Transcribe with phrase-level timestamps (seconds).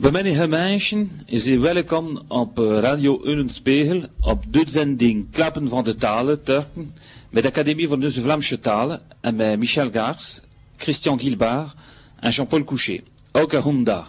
[0.00, 5.94] Bemennige mensen, is u welkom op eh, Radio Ullenspiegel op de zending Klappen van de
[5.94, 6.94] Talen, Turken,
[7.30, 10.40] met de Academie van de Vlaamse Talen en met Michel Gaars,
[10.76, 11.74] Christian Gilbard
[12.20, 13.02] en Jean-Paul Couchet.
[13.32, 14.06] Elke honda.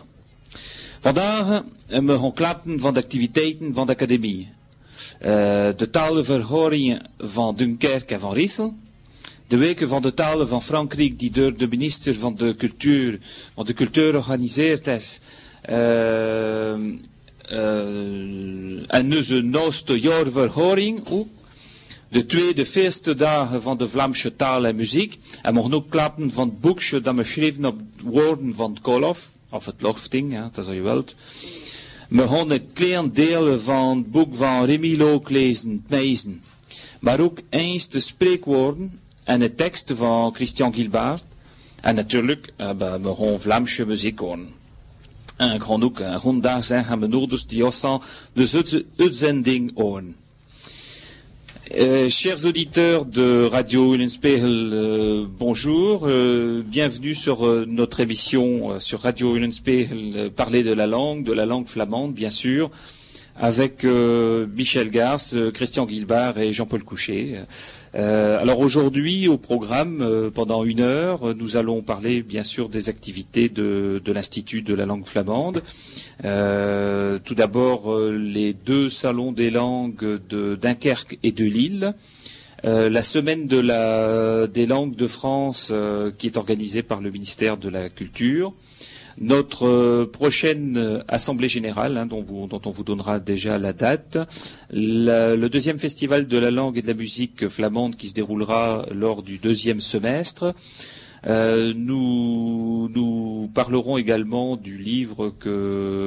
[0.99, 4.49] Vandaag eh, we gaan klappen van de activiteiten van de Academie.
[5.21, 5.27] Uh,
[5.75, 8.75] de talenverhoringen van Dunkerque en van Riesel.
[9.47, 13.19] De weken van de talen van Frankrijk, die door de minister van de Cultuur,
[13.55, 15.19] van de Cultuur georganiseerd is.
[15.69, 15.75] Uh,
[17.51, 21.27] uh, en nu zijn nieuwste jaarverhoring ook.
[22.07, 25.19] De tweede feeste dagen van de Vlaamse taal en muziek.
[25.41, 29.31] En mogen ook klappen van het boekje dat we schreven op woorden van Kolof.
[29.49, 31.15] Of het Lofting, ja, dat is je wilt.
[32.09, 36.41] We gaan een klein deel van het boek van Remy Look lezen, het meisen.
[36.99, 41.23] Maar ook eens de spreekwoorden en de teksten van Christian Gilbert.
[41.81, 42.69] En natuurlijk, uh,
[43.01, 44.60] we gaan Vlaamse muziek horen.
[45.41, 45.59] En
[46.01, 46.99] uh, gewoon daar zijn, gaan
[49.41, 50.15] die horen.
[51.77, 56.05] Euh, chers auditeurs de Radio Ullenspiegel, euh, bonjour.
[56.07, 61.33] Euh, bienvenue sur euh, notre émission euh, sur Radio Ullenspiegel, parler de la langue, de
[61.33, 62.69] la langue flamande, bien sûr,
[63.41, 67.41] avec Michel Garce, Christian Guilbard et Jean-Paul Couchet.
[67.93, 74.01] alors aujourd'hui, au programme, pendant une heure, nous allons parler, bien sûr, des activités de,
[74.05, 75.63] l'Institut de la langue flamande.
[76.23, 81.93] Euh, tout d'abord, euh, les deux salons des langues de Dunkerque et de Lille.
[82.63, 85.73] Euh, la semaine des langues de France
[86.17, 88.53] qui est organisée par le ministère de la Culture.
[89.19, 92.25] Notre prochaine assemblée générale, hein, dont,
[92.65, 94.17] on vous donnera déjà la date,
[94.71, 99.23] le deuxième festival de la langue et de la musique flamande qui se déroulera lors
[99.23, 100.53] du deuxième semestre,
[101.27, 105.33] euh, nous, parlerons également du livre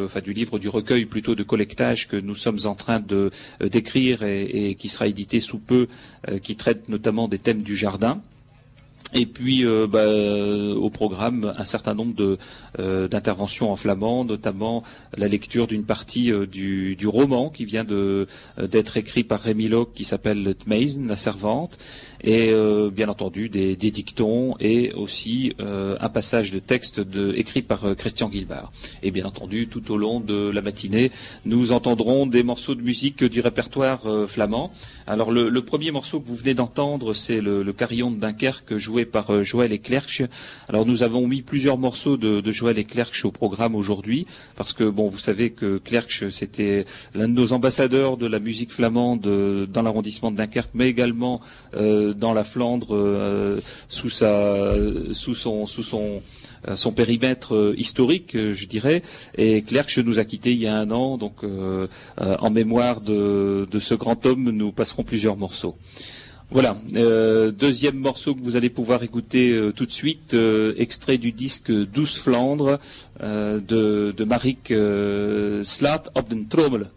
[0.04, 3.30] enfin du livre du recueil plutôt de collectage que nous sommes en train euh,
[3.60, 5.86] d'écrire et, qui sera édité sous peu,
[6.28, 8.20] euh, qui traite notamment des thèmes du jardin.
[9.12, 10.06] Et puis euh, bah,
[10.76, 12.38] au programme un certain nombre
[12.78, 14.82] euh, d'interventions en flamand, notamment
[15.16, 20.04] la lecture d'une partie euh, du, roman qui vient d'être écrit par Rémi Locke qui
[20.04, 21.76] s'appelle Tmeisen, la servante,
[22.24, 22.52] et
[22.92, 27.02] bien entendu des, dictons et aussi un passage de texte
[27.36, 28.72] écrit par Christian Guilbard.
[29.02, 31.10] Et bien entendu, tout au long de la matinée,
[31.44, 34.72] nous entendrons des morceaux de musique du répertoire flamand.
[35.06, 39.30] Alors le, premier morceau que vous venez d'entendre, c'est le, carillon de Dunkerque joué par
[39.30, 40.28] euh, Joël Eclerc.
[40.68, 44.84] Alors nous avons mis plusieurs morceaux de, de Joël Eclerc au programme aujourd'hui, parce que
[44.84, 49.66] bon, vous savez que Clerc c'était l'un de nos ambassadeurs de la musique flamande euh,
[49.66, 51.40] dans l'arrondissement de Dunkerque, mais également
[51.74, 54.74] euh, dans la Flandre euh, sous sa,
[55.12, 56.22] sous son, sous son
[56.68, 59.02] euh, son périmètre historique, je dirais.
[59.36, 61.86] Et Clerc nous a quittés il y a un an, donc euh,
[62.18, 65.76] en mémoire de, ce grand homme, nous passerons plusieurs morceaux.
[66.50, 71.18] Voilà, euh, deuxième morceau que vous allez pouvoir écouter euh, tout de suite, euh, extrait
[71.18, 72.78] du disque Douce Flandre
[73.22, 76.90] euh, de, Marik euh, Slat op den Trommel.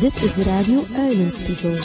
[0.00, 1.78] Dit is Radio Eulenspiegel.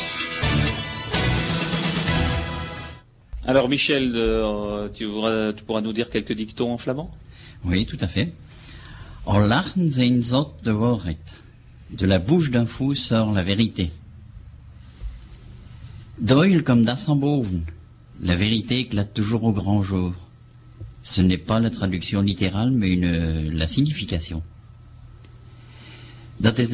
[3.45, 7.11] Alors Michel, euh, tu, pourras, tu, pourras, nous dire quelques dictons en flamand?
[7.65, 8.31] Oui, tout à fait.
[9.25, 10.73] En lachen zijn zot de.
[11.89, 13.91] De la bouche d'un fou sort la vérité.
[16.17, 17.65] Doyle comme d'Assemboven,
[18.21, 20.13] la vérité éclate toujours au grand jour.
[21.01, 24.41] Ce n'est pas la traduction littérale, mais une, la signification.
[26.39, 26.71] Dat is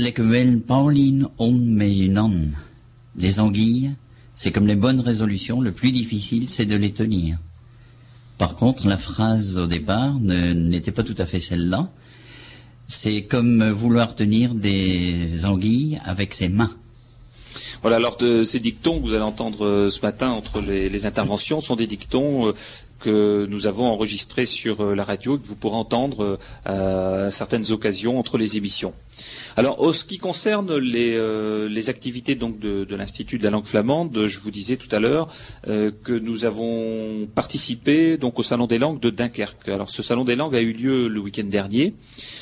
[0.67, 2.51] Pauline on.
[3.17, 3.91] Les anguilles,
[4.35, 7.37] c'est comme les bonnes résolutions, le plus difficile, c'est de les tenir.
[8.37, 11.91] Par contre, la phrase au départ n'était pas tout à fait celle-là,
[12.87, 16.75] c'est comme vouloir tenir des anguilles avec ses mains.
[17.81, 21.75] Voilà, alors ces dictons que vous allez entendre euh, ce matin entre les, interventions sont
[21.75, 22.53] des dictons euh,
[22.99, 27.71] que nous avons enregistrés sur euh, la radio et que vous pourrez entendre à certaines
[27.71, 28.93] occasions entre les émissions.
[29.57, 34.39] Alors, en ce qui concerne les, activités donc de, l'Institut de la langue flamande, je
[34.39, 35.33] vous disais tout à l'heure
[35.65, 39.67] que nous avons participé donc au Salon des langues de Dunkerque.
[39.67, 41.93] Alors, ce Salon des langues a eu lieu le week-end dernier.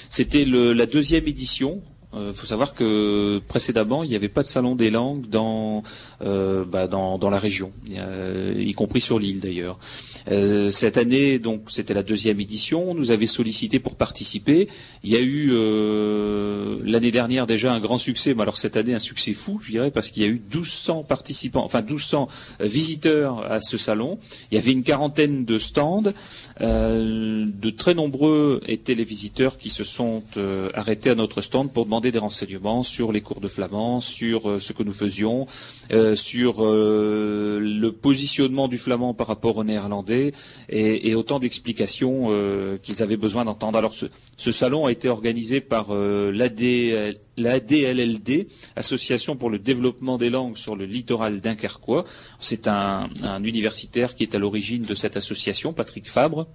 [0.10, 1.82] C'était la deuxième édition.
[2.12, 5.84] Il euh, faut savoir que précédemment, il n'y avait pas de salon des langues dans,
[6.24, 9.78] euh, bah, dans, la région, y compris sur l'île d'ailleurs.
[10.28, 12.90] Euh, cette année, donc, c'était la deuxième édition.
[12.90, 14.68] On nous avait sollicité pour participer.
[15.04, 18.94] Il y a eu euh, l'année dernière déjà un grand succès, mais alors cette année
[18.94, 22.28] un succès fou, je dirais, parce qu'il y a eu 1200 participants, enfin 1200
[22.60, 24.20] visiteurs à ce salon.
[24.52, 26.14] Il y avait une quarantaine de stands.
[26.60, 30.24] de très nombreux étaient les visiteurs qui se sont
[30.74, 34.74] arrêtés à notre stand pour demander des renseignements sur les cours de flamand, sur ce
[34.74, 35.48] que nous faisions,
[36.16, 40.09] sur le positionnement du flamand par rapport au néerlandais
[40.70, 43.78] et, autant d'explications euh, qu'ils avaient besoin d'entendre.
[43.78, 46.32] Alors ce, salon a été organisé par euh,
[47.38, 52.06] l'ADLLD, Association pour le développement des langues sur le littoral dunkerquois.
[52.40, 53.10] C'est un
[53.44, 56.48] universitaire qui est à l'origine de cette association, Patrick Fabre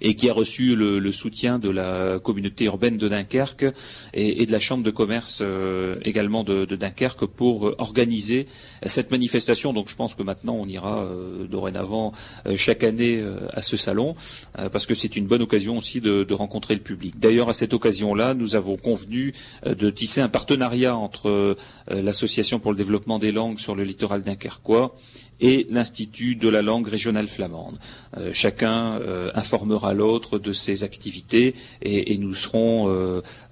[0.00, 3.66] et qui a reçu le, soutien de la communauté urbaine de Dunkerque
[4.14, 8.46] et, de la chambre de commerce euh, également de, Dunkerque pour euh, organiser
[8.86, 9.72] cette manifestation.
[9.72, 12.12] Donc je pense que maintenant on ira euh, dorénavant
[12.56, 13.22] chaque année
[13.52, 14.14] à ce salon
[14.54, 17.18] parce que c'est une bonne occasion aussi de, de rencontrer le public.
[17.18, 19.34] D'ailleurs à cette occasion-là, nous avons convenu
[19.64, 21.56] de tisser un partenariat entre
[21.88, 24.94] l'association pour le développement des langues sur le littoral dunkerquois
[25.40, 27.78] et l'Institut de la langue régionale flamande.
[28.16, 32.88] Euh, chacun euh, informera l'autre de ses activités et, nous serons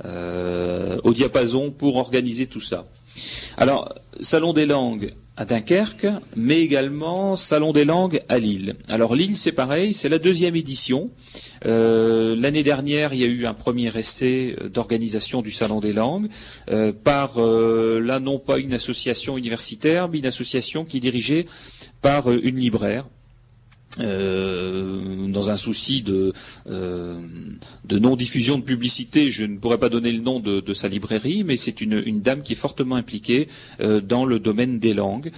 [0.04, 2.86] euh, au diapason pour organiser tout ça.
[3.56, 6.06] Alors, Salon des langues à Dunkerque,
[6.36, 8.74] mais également Salon des langues à Lille.
[8.88, 11.10] Alors Lille, c'est pareil, c'est la deuxième édition.
[11.64, 16.28] L'année dernière, il y a eu un premier essai d'organisation du Salon des langues
[17.04, 21.46] par, là non pas une association universitaire, mais une association qui dirigeait
[22.02, 23.06] par euh, une libraire.
[24.00, 26.32] Euh, dans un souci de,
[26.68, 27.18] euh,
[27.84, 31.56] de non-diffusion de publicité, je ne pourrais pas donner le nom de, sa librairie, mais
[31.56, 33.48] c'est une, dame qui est fortement impliquée
[33.78, 35.32] dans le domaine des langues.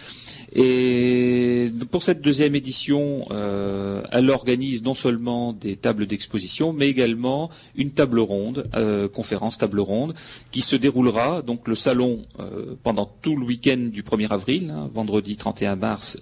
[0.53, 7.51] Et pour cette deuxième édition, euh, elle organise non seulement des tables d'exposition, mais également
[7.77, 10.15] une table ronde, euh, conférence table ronde,
[10.51, 14.91] qui se déroulera donc le salon euh, pendant tout le week-end du 1er avril, hein,
[14.93, 16.19] vendredi 31 mars,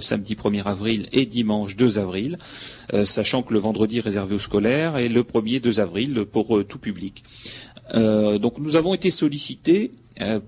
[0.00, 2.38] samedi 1er avril et dimanche 2 avril,
[3.04, 6.78] sachant que le vendredi est réservé aux scolaires et le 1er 2 avril pour tout
[6.78, 7.22] public.
[7.94, 9.99] donc nous avons été sollicités euh,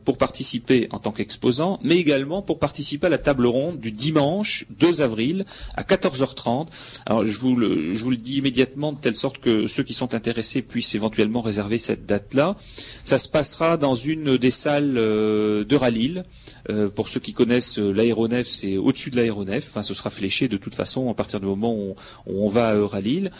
[0.05, 4.67] pour participer en tant qu'exposant, mais également pour participer à la table ronde du dimanche
[4.79, 5.45] 2 avril
[5.77, 6.69] à 14h30.
[7.07, 9.95] Alors je vous, le, je vous le dis immédiatement de telle sorte que ceux qui
[9.95, 12.57] sont intéressés puissent éventuellement réserver cette date-là.
[13.05, 16.25] Ça se passera dans une des salles euh, de Ralil.
[16.71, 19.69] Euh, pour ceux qui connaissent l'aéronef, c'est au-dessus de l'aéronef.
[19.71, 21.95] Enfin, ce sera fléché de toute façon à partir du moment où
[22.27, 23.31] on, va à Euralil.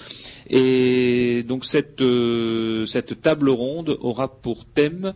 [0.49, 2.03] Et donc cette,
[2.87, 5.13] cette table ronde aura pour thème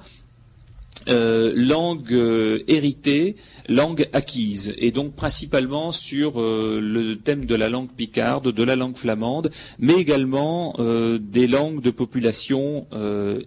[1.08, 3.36] euh, langue euh, héritée,
[3.68, 8.74] langue acquise, et donc principalement sur euh, le thème de la langue picarde, de la
[8.74, 10.74] langue flamande, mais également
[11.20, 12.86] des langues de populations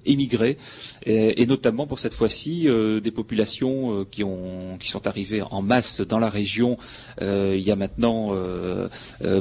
[0.06, 0.58] émigrées,
[1.06, 2.68] et, notamment pour cette fois-ci
[3.02, 6.78] des populations qui, ont, qui sont arrivées en masse dans la région
[7.22, 8.34] il y a maintenant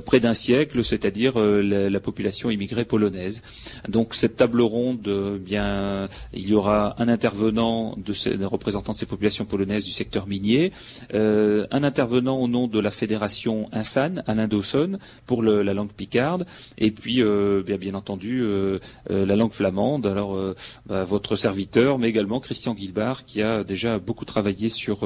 [0.06, 3.42] près d'un siècle, c'est-à-dire la, la, population immigrée polonaise.
[3.88, 9.44] Donc cette table ronde, bien, il y aura un intervenant ces, représentants de ces populations
[9.44, 10.72] polonaises du secteur minier,
[11.14, 16.46] euh, un intervenant au nom de la fédération INSAN, Alain Dawson, pour la langue picarde,
[16.76, 18.78] et puis euh, bien, entendu euh,
[19.08, 20.06] la langue flamande.
[20.06, 20.38] Alors
[20.86, 25.00] bah, votre serviteur, mais également Christian Guilbard, qui a déjà beaucoup travaillé sur,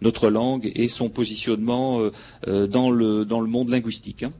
[0.00, 2.00] notre langue et son positionnement
[2.46, 4.22] dans, le, dans le monde linguistique.
[4.22, 4.32] Hein.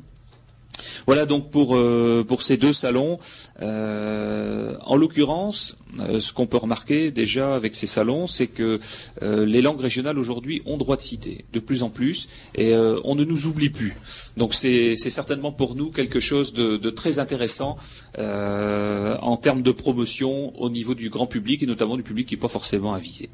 [1.07, 3.19] Voilà donc pour, euh, pour ces deux salons.
[3.63, 8.81] Euh, en l'occurrence, euh, ce qu'on peut remarquer déjà avec ces salons, c'est que
[9.23, 13.25] les langues régionales aujourd'hui ont droit de citer de plus en plus et on ne
[13.25, 13.95] nous oublie plus.
[14.37, 17.77] Donc c'est certainement pour nous quelque chose de très intéressant
[18.19, 22.41] en termes de promotion au niveau du grand public et notamment du public qui n'est
[22.41, 23.29] pas forcément avisé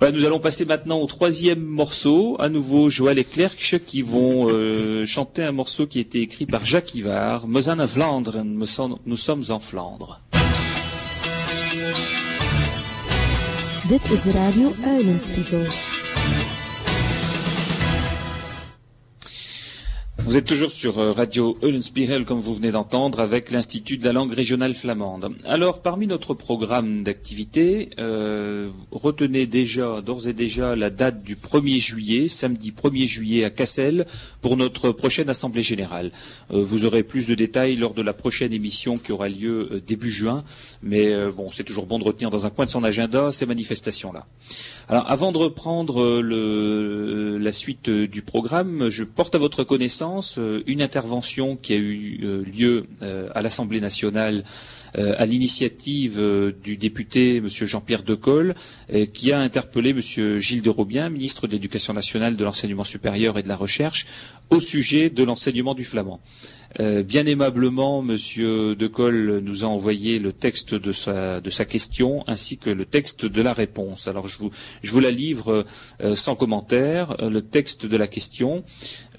[0.00, 2.36] nous allons passer maintenant au troisième morceau.
[2.38, 6.46] À nouveau, Joël et Clerc qui vont euh, chanter un morceau qui a été écrit
[6.46, 7.46] par Jacques Ivard.
[7.48, 10.20] Nous sommes en Flandre.
[20.26, 24.12] Vous êtes toujours sur euh, Radio Eulenspiegel, comme vous venez d'entendre, avec l'Institut de la
[24.14, 25.34] langue régionale flamande.
[25.44, 31.78] Alors, parmi notre programme d'activité, euh, retenez déjà, d'ores et déjà, la date du 1er
[31.78, 34.06] juillet, samedi 1er juillet à Cassel,
[34.40, 36.10] pour notre prochaine Assemblée générale.
[36.50, 40.10] Euh, vous aurez plus de détails lors de la prochaine émission qui aura lieu début
[40.10, 40.42] juin,
[40.82, 44.26] mais bon, c'est toujours bon de retenir dans un coin de son agenda ces manifestations-là.
[44.88, 51.56] Avant de reprendre la suite du programme, je porte à votre connaissance séance une intervention
[51.56, 54.44] qui a eu lieu à l'Assemblée nationale
[54.94, 56.20] à l'initiative
[56.62, 57.48] du député M.
[57.48, 58.54] Jean-Pierre Decolle,
[59.12, 60.38] qui a interpellé M.
[60.38, 64.06] Gilles de Robien, ministre de l'Éducation nationale, de l'enseignement supérieur et de la recherche,
[64.50, 66.20] au sujet de l'enseignement du flamand.
[66.80, 72.70] Euh, bien aimablement, Monsieur Decolle nous a envoyé le texte de sa, question ainsi que
[72.70, 74.08] le texte de la réponse.
[74.08, 74.50] Alors je vous,
[74.82, 75.64] je vous la livre
[76.02, 77.16] euh, sans commentaire.
[77.20, 78.64] Euh, le texte de la question.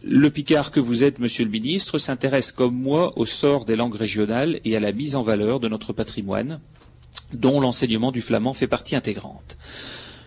[0.03, 3.95] Le Picard que vous êtes, Monsieur le Ministre, s'intéresse comme moi au sort des langues
[3.95, 6.59] régionales et à la mise en valeur de notre patrimoine,
[7.33, 9.57] dont l'enseignement du flamand fait partie intégrante.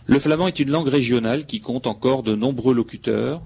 [0.07, 3.43] Le flamand est une langue régionale qui compte encore de nombreux locuteurs,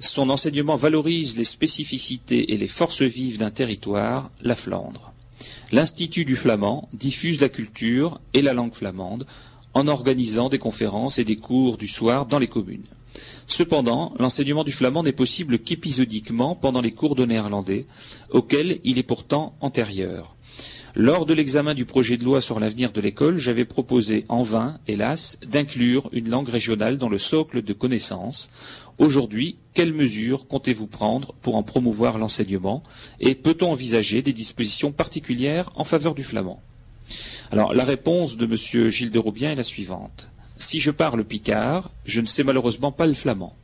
[0.00, 5.12] son enseignement valorise les spécificités et les forces vives d'un territoire, la Flandre.
[5.72, 9.26] L'Institut du flamand diffuse la culture et la langue flamande
[9.74, 12.86] en organisant des conférences et des cours du soir dans les communes.
[13.46, 17.86] Cependant, l'enseignement du flamand n'est possible qu'épisodiquement pendant les cours de néerlandais,
[18.30, 20.36] auxquels il est pourtant antérieur.
[20.98, 24.78] Lors de l'examen du projet de loi sur l'avenir de l'école, j'avais proposé en vain,
[24.88, 28.48] hélas, d'inclure une langue régionale dans le socle de connaissances.
[28.98, 32.82] Aujourd'hui, quelles mesures comptez-vous prendre pour en promouvoir l'enseignement
[33.20, 36.62] et peut-on envisager des dispositions particulières en faveur du flamand?
[37.50, 38.88] Alors, la réponse de M.
[38.90, 40.28] Gilles de Roubien est la suivante.
[40.56, 43.54] Si je parle picard, je ne sais malheureusement pas le flamand,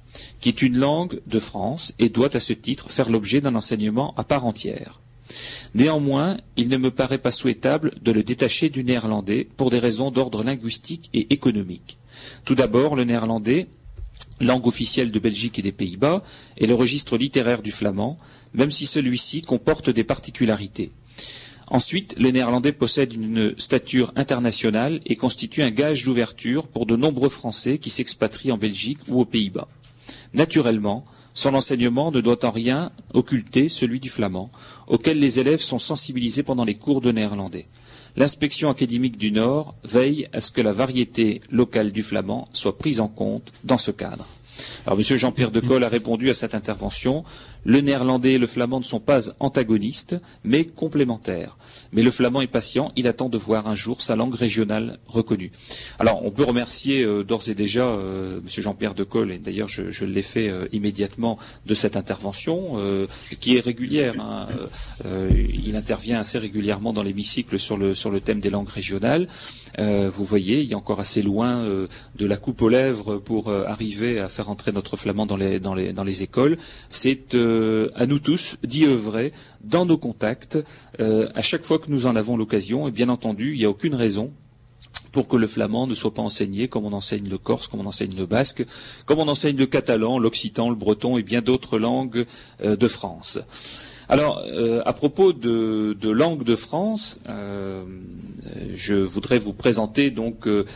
[0.40, 4.14] qui est une langue de France et doit à ce titre faire l'objet d'un enseignement
[4.18, 5.00] à part entière.
[5.74, 10.10] Néanmoins, il ne me paraît pas souhaitable de le détacher du néerlandais pour des raisons
[10.10, 11.96] d'ordre linguistique et économique.
[12.44, 13.68] Tout d'abord, le néerlandais,
[14.44, 16.22] langue officielle de Belgique et des Pays-Bas,
[16.58, 18.18] est le registre littéraire du flamand,
[18.54, 20.92] même si celui-ci comporte des particularités.
[21.68, 27.30] Ensuite, le néerlandais possède une stature internationale et constitue un gage d'ouverture pour de nombreux
[27.30, 29.68] Français qui s'expatrient en Belgique ou aux Pays-Bas.
[30.34, 34.50] Naturellement, son enseignement ne doit en rien occulter celui du flamand,
[34.86, 37.66] auquel les élèves sont sensibilisés pendant les cours de néerlandais.
[38.14, 43.00] L'inspection académique du Nord veille à ce que la variété locale du flamand soit prise
[43.00, 44.26] en compte dans ce cadre.
[44.86, 45.16] Alors, M.
[45.16, 47.24] Jean-Pierre Decolle a répondu à cette intervention.
[47.64, 51.56] Le néerlandais et le flamand ne sont pas antagonistes, mais complémentaires.
[51.92, 55.52] Mais le flamand est patient, il attend de voir un jour sa langue régionale reconnue.
[55.98, 58.48] Alors, on peut remercier euh, d'ores et déjà euh, M.
[58.48, 63.06] Jean-Pierre Decolle, et d'ailleurs je, l'ai fait euh, immédiatement de cette intervention, euh,
[63.40, 64.14] qui est régulière.
[64.20, 64.48] Hein.
[65.04, 69.28] Il intervient assez régulièrement dans l'hémicycle sur le, sur le thème des langues régionales.
[69.78, 74.28] Vous voyez, il est encore assez loin de la coupe aux lèvres pour arriver à
[74.28, 76.58] faire entrer notre flamand dans les, dans les, écoles.
[76.88, 80.58] C'est euh, à nous tous d'y œuvrer dans nos contacts
[81.00, 82.88] euh, à chaque fois que nous en avons l'occasion.
[82.88, 84.32] Et bien entendu, il n'y a aucune raison
[85.10, 87.86] pour que le flamand ne soit pas enseigné comme on enseigne le corse, comme on
[87.86, 88.64] enseigne le basque,
[89.06, 92.26] comme on enseigne le catalan, l'occitan, le breton et bien d'autres langues
[92.62, 93.38] euh, de France.
[94.12, 97.82] Alors, euh, à propos de, langue de France, euh,
[98.74, 100.66] je voudrais vous présenter donc euh,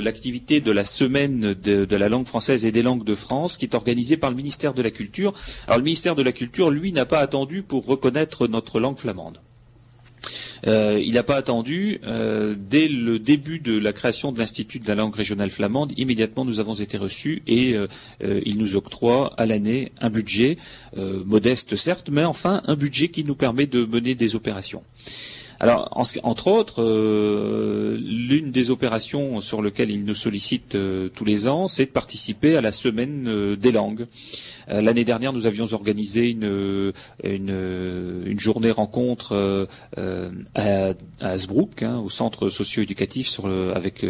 [0.00, 3.74] l'activité de la semaine de, la langue française et des langues de France, qui est
[3.74, 5.34] organisée par le ministère de la Culture.
[5.66, 9.36] Alors, le ministère de la Culture, lui, n'a pas attendu pour reconnaître notre langue flamande.
[10.66, 12.00] Euh, il n'a pas attendu.
[12.04, 16.44] Euh, dès le début de la création de l'Institut de la langue régionale flamande, immédiatement
[16.44, 17.86] nous avons été reçus et euh,
[18.44, 20.56] il nous octroie à l'année un budget,
[20.96, 24.82] modeste certes, mais enfin un budget qui nous permet de mener des opérations.
[25.62, 25.88] Alors,
[26.24, 31.68] entre autres, euh, l'une des opérations sur lesquelles il nous sollicite euh, tous les ans,
[31.68, 34.08] c'est de participer à la semaine euh, des langues.
[34.68, 36.92] L'année dernière, nous avions organisé une,
[38.38, 39.68] journée rencontre
[40.54, 41.34] à, à
[41.82, 43.40] hein, au centre socio-éducatif,
[43.74, 44.04] avec,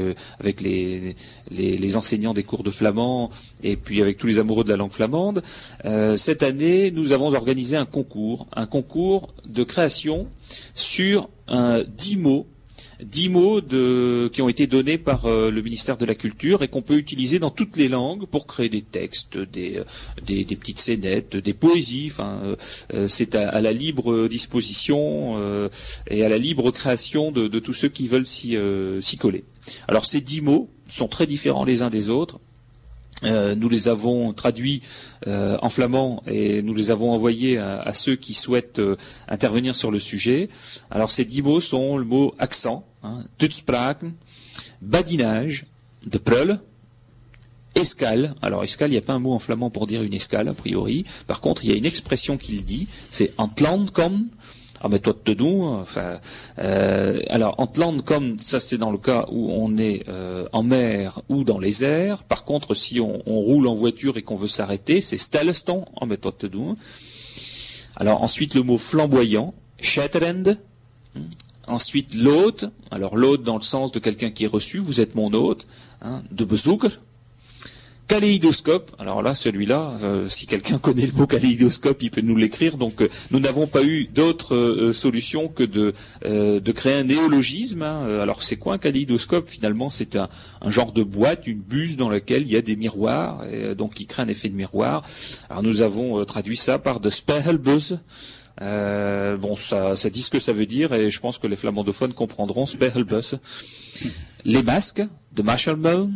[0.61, 3.31] les, enseignants des cours de flamand
[3.63, 5.43] et puis avec tous les amoureux de la langue flamande.
[6.17, 10.29] cette année, nous avons organisé un concours, un concours de création
[10.75, 11.29] sur
[11.89, 12.47] dix mots
[13.05, 13.61] dix mots
[14.33, 17.39] qui ont été donnés par euh, le ministère de la Culture et qu'on peut utiliser
[17.39, 19.85] dans toutes les langues pour créer des textes, des, euh,
[20.57, 22.13] petites scénettes, des poésies.
[22.21, 22.57] Euh,
[23.09, 25.69] c'est à, la libre disposition
[26.09, 28.57] et à la libre création de, de tous ceux qui veulent s'y
[29.19, 29.45] coller.
[29.89, 32.41] Alors ces dix mots sont très différents les uns des autres.
[33.25, 34.83] Euh, nous les avons traduits
[35.27, 38.97] euh, en flamand et nous les avons envoyés à, ceux qui souhaitent euh,
[39.29, 40.49] intervenir sur le sujet.
[40.91, 43.25] Alors ces dix mots sont le mot accent, hein,
[44.81, 45.67] badinage,
[46.05, 46.59] de prul,
[47.75, 48.35] escale.
[48.43, 50.55] Alors escale, il n'y a pas un mot en flamand pour dire une escale a
[50.55, 51.05] priori.
[51.27, 54.27] Par contre, il y a une expression qu'il dit, c'est antlandkom.
[54.85, 56.19] Ah mais toi te doux, enfin
[56.59, 60.65] euh, alors en land comme ça c'est dans le cas où on est euh, en
[60.65, 62.25] mer ou dans les airs.
[62.25, 65.87] Par contre si on, roule en voiture et qu'on veut s'arrêter, c'est stillstand.
[66.01, 66.77] Ah mais toi te doux.
[67.95, 70.57] Alors ensuite le mot flamboyant, shatterend.
[71.69, 72.65] Ensuite l'hôte.
[72.91, 75.69] Alors l'hôte dans le sens de quelqu'un qui est reçu, vous êtes mon hôte,
[76.01, 76.87] hein, de bezoek.
[78.09, 82.77] Kaléidoscope, alors là, celui-là, euh, si quelqu'un connaît le mot kaléidoscope, il peut nous l'écrire.
[82.77, 85.93] Donc, euh, nous n'avons pas eu d'autre euh, solution que de,
[86.73, 87.83] créer un néologisme.
[87.83, 88.21] hein.
[88.21, 89.49] Alors, c'est quoi un kaléidoscope?
[89.49, 90.29] Finalement, c'est un,
[90.67, 94.07] genre de boîte, une buse dans laquelle il y a des miroirs, et, donc qui
[94.07, 95.03] crée un effet de miroir.
[95.49, 97.11] Alors, nous avons traduit ça par de.
[98.61, 102.13] Euh, bon, ça, dit ce que ça veut dire, et je pense que les flamandophones
[102.13, 103.37] comprendront spiegelbus.
[104.45, 105.03] Les masques,
[105.35, 106.13] de Marshallbone,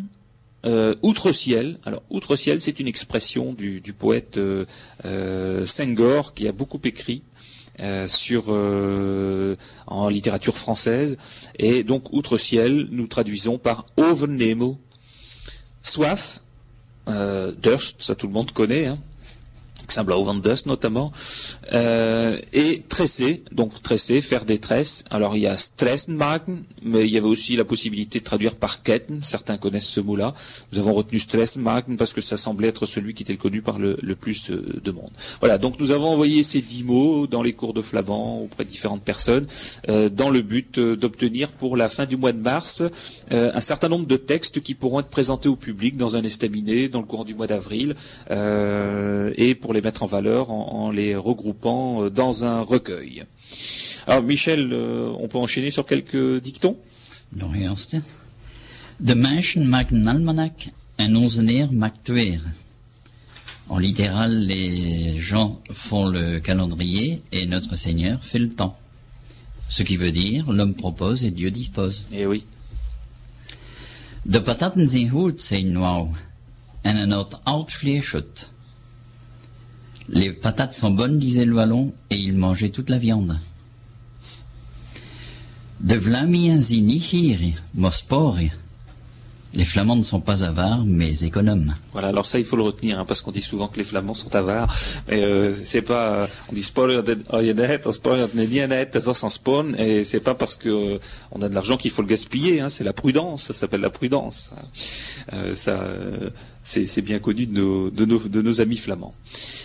[0.65, 1.79] euh, outre-ciel.
[1.85, 4.65] Alors, outre-ciel, c'est une expression du, poète euh,
[5.05, 7.23] euh, Senghor qui a beaucoup écrit
[7.79, 8.07] en
[10.09, 11.19] littérature française.
[11.59, 14.77] Et donc, outre-ciel, nous traduisons par Overnehmel.
[15.83, 16.41] Soif,
[17.09, 18.87] euh, Durst, ça tout le monde connaît.
[18.87, 18.99] Hein.
[19.87, 21.13] Xamblau Dust notamment,
[21.73, 25.05] euh, et tresser, donc tresser, faire des tresses.
[25.11, 28.83] Alors il y a Stressenmagen, mais il y avait aussi la possibilité de traduire par
[28.83, 30.35] Ketten, certains connaissent ce mot-là.
[30.73, 33.79] Nous avons retenu Stressenmagen parce que ça semblait être celui qui était le connu par
[33.79, 35.11] le, plus euh, de monde.
[35.41, 38.71] Voilà, donc nous avons envoyé ces dix mots dans les cours de flamand auprès de
[38.71, 39.47] différentes personnes,
[39.89, 42.83] euh, dans le but d'obtenir pour la fin du mois de mars
[43.31, 47.01] un certain nombre de textes qui pourront être présentés au public dans un estaminet dans
[47.01, 47.95] le courant du mois d'avril,
[48.31, 53.25] et pour les mettre en valeur en, en les regroupant euh, dans un recueil.
[54.07, 56.77] Alors Michel, euh, on peut enchaîner sur quelques dictons?
[58.99, 62.41] De mensen maken een almanak en onze Heer maakt twee.
[63.67, 68.77] En littéral, les gens font le calendrier et notre Seigneur fait le temps.
[69.69, 72.07] Ce qui veut dire, l'homme propose et Dieu dispose.
[72.13, 72.45] Eh oui.
[74.23, 76.11] De pataten zijn goed, zei Noël,
[76.83, 78.51] en een oud oud vlees goed.
[80.09, 83.39] Les patates sont bonnes, disait le ballon, et il mangeait toute la viande.
[85.79, 88.53] De Vlamien zijn niet hier, maar sporen.
[89.57, 91.73] Les Flamands ne sont pas avares, mais économes.
[91.93, 94.13] Voilà, alors ça il faut le retenir, hein, parce qu'on dit souvent que les Flamands
[94.15, 94.75] sont avares,
[95.09, 96.61] mais euh, c'est pas, euh, on dit
[99.79, 100.99] et c'est pas parce que euh,
[101.41, 104.51] a de l'argent qu'il faut le gaspiller, hein, c'est la prudence, ça s'appelle la prudence.
[105.33, 106.29] Euh, ça, euh,
[106.67, 109.15] c'est bien connu de nos, amis flamands.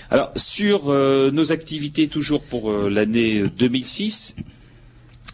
[0.10, 4.36] Alors sur euh, nos activités toujours pour euh, l'année 2006.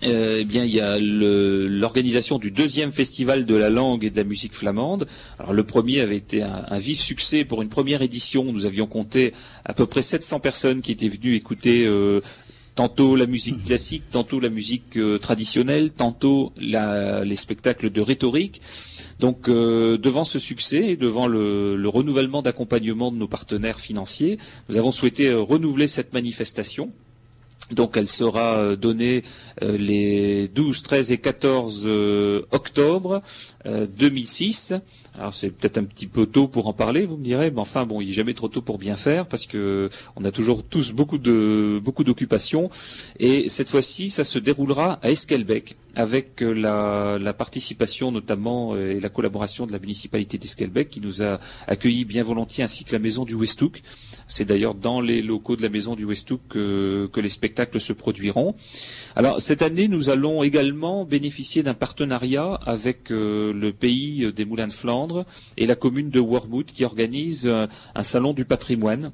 [0.04, 4.18] Euh, eh bien, il y a l'organisation du deuxième festival de la langue et de
[4.18, 5.08] la musique flamande.
[5.40, 8.46] Alors, le premier avait été un, vif succès pour une première édition.
[8.46, 9.34] Nous avions compté
[9.66, 12.22] à peu près 700 personnes qui étaient venues écouter euh,
[12.76, 18.62] tantôt la musique classique, tantôt la musique traditionnelle, tantôt les spectacles de rhétorique.
[19.20, 24.38] Donc, euh, devant ce succès et devant le, le renouvellement d'accompagnement de nos partenaires financiers,
[24.70, 26.92] nous avons souhaité euh, renouveler cette manifestation.
[27.72, 29.24] Donc elle sera euh, donnée
[29.62, 33.22] les 12, 13 et 14 euh, octobre
[33.66, 34.74] euh, 2006.
[35.16, 37.86] Alors c'est peut-être un petit peu tôt pour en parler, vous me direz, mais enfin
[37.86, 40.94] bon, il n'est jamais trop tôt pour bien faire parce que on a toujours tous
[40.94, 42.70] beaucoup de beaucoup d'occupations
[43.20, 49.00] et cette fois-ci ça se déroulera à Esquelbec avec euh, la, participation notamment euh, et
[49.00, 53.00] la collaboration de la municipalité d'Esquelbec qui nous a accueillis bien volontiers ainsi que la
[53.00, 53.82] maison du Westhoek.
[54.28, 58.56] C'est d'ailleurs dans les locaux de la maison du Westhoek que, les spectacles se produiront.
[59.16, 64.68] Alors cette année, nous allons également bénéficier d'un partenariat avec euh, le pays des Moulins
[64.68, 65.26] de Flandre
[65.58, 69.12] et la commune de Wormwood qui organise un salon du patrimoine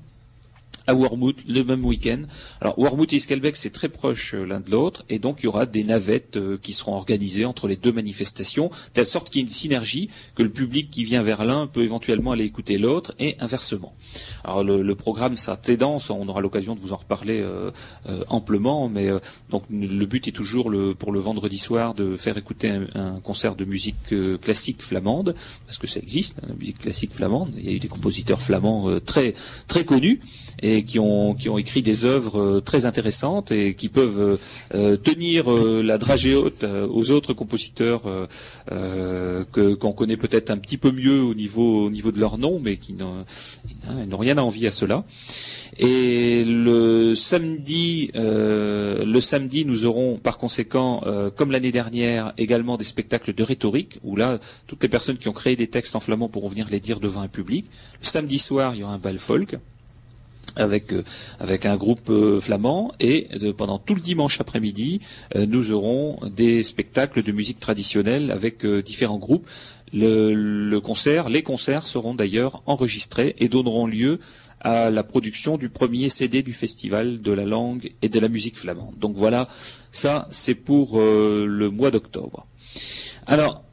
[0.88, 2.24] à Wormwood le même week-end.
[2.62, 5.48] Alors Wormwood et Esquelbec c'est très proche euh, l'un de l'autre et donc il y
[5.48, 9.44] aura des navettes euh, qui seront organisées entre les deux manifestations, telle sorte qu'il y
[9.44, 13.14] ait une synergie, que le public qui vient vers l'un peut éventuellement aller écouter l'autre
[13.20, 13.96] et inversement.
[14.44, 17.72] Alors le, le programme sera très dense, on aura l'occasion de vous en reparler euh,
[18.08, 19.20] euh, amplement, mais euh,
[19.50, 23.20] donc le but est toujours le, pour le vendredi soir de faire écouter un, un
[23.20, 27.54] concert de musique euh, classique flamande, parce que ça existe, hein, la musique classique flamande.
[27.58, 29.34] Il y a eu des compositeurs flamands très
[29.68, 30.20] très connus
[30.64, 34.38] et qui ont qui ont écrit des œuvres euh, très intéressantes et qui peuvent euh,
[34.74, 38.04] euh, tenir la dragée haute aux autres compositeurs
[38.70, 42.60] que qu'on connaît peut-être un petit peu mieux au niveau au niveau de leur nom,
[42.64, 43.26] mais qui n'ont
[44.08, 45.04] n'ont rien à envier à cela.
[45.78, 51.04] Et le samedi, le samedi, nous aurons par conséquent,
[51.36, 55.34] comme l'année dernière, également des spectacles de rhétorique, où là, toutes les personnes qui ont
[55.34, 57.66] créé des textes en flamand pourront venir les dire devant un public.
[58.02, 59.58] Le samedi soir, il y aura un bal folk.
[60.56, 61.04] Avec euh,
[61.40, 62.94] avec un groupe euh, flamand.
[63.00, 65.02] Et euh, pendant tout le dimanche après-midi
[65.36, 69.48] nous aurons des spectacles de musique traditionnelle avec différents groupes.
[69.94, 74.20] Le, concert les concerts seront d'ailleurs enregistrés et donneront lieu
[74.60, 78.58] à la production du premier CD du festival de la langue et de la musique
[78.58, 78.98] flamande.
[78.98, 79.48] Donc voilà
[79.92, 82.48] ça c'est pour le mois d'octobre.
[83.28, 83.64] Alors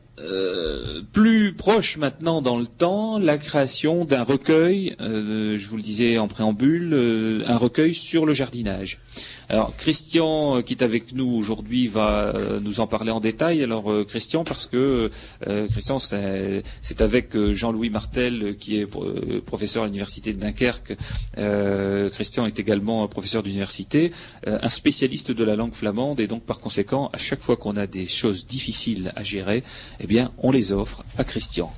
[1.12, 6.18] plus proche maintenant dans le temps, la création d'un recueil, euh, je vous le disais
[6.18, 8.98] en préambule, euh, un recueil sur le jardinage.
[9.50, 13.64] Alors Christian, euh, qui est avec nous aujourd'hui, va euh, nous en parler en détail.
[13.64, 15.10] Alors euh, Christian, parce que
[15.70, 18.86] Christian, c'est avec Jean-Louis Martel, qui est
[19.44, 20.96] professeur à l'université de Dunkerque.
[22.12, 24.12] Christian est également professeur d'université,
[24.46, 27.86] un spécialiste de la langue flamande, et donc par conséquent, à chaque fois qu'on a
[27.86, 29.64] des choses difficiles à gérer,
[29.98, 31.72] eh bien, on les offre à Christian.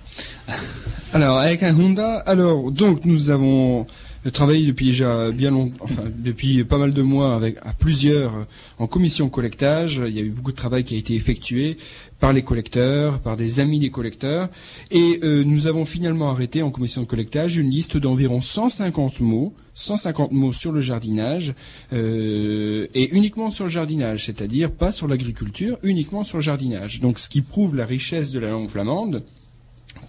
[1.14, 3.86] Alors avec un Honda, alors donc nous avons
[4.30, 8.44] travaillé depuis déjà bien enfin depuis pas mal de mois avec à plusieurs euh,
[8.78, 10.00] en commission collectage.
[10.06, 11.76] Il y a eu beaucoup de travail qui a été effectué
[12.20, 14.48] par les collecteurs, par des amis des collecteurs,
[14.92, 19.54] et euh, nous avons finalement arrêté en commission de collectage une liste d'environ 150 mots,
[19.74, 21.54] 150 mots sur le jardinage
[21.92, 27.00] euh, et uniquement sur le jardinage, c'est-à-dire pas sur l'agriculture, uniquement sur le jardinage.
[27.00, 29.24] Donc ce qui prouve la richesse de la langue flamande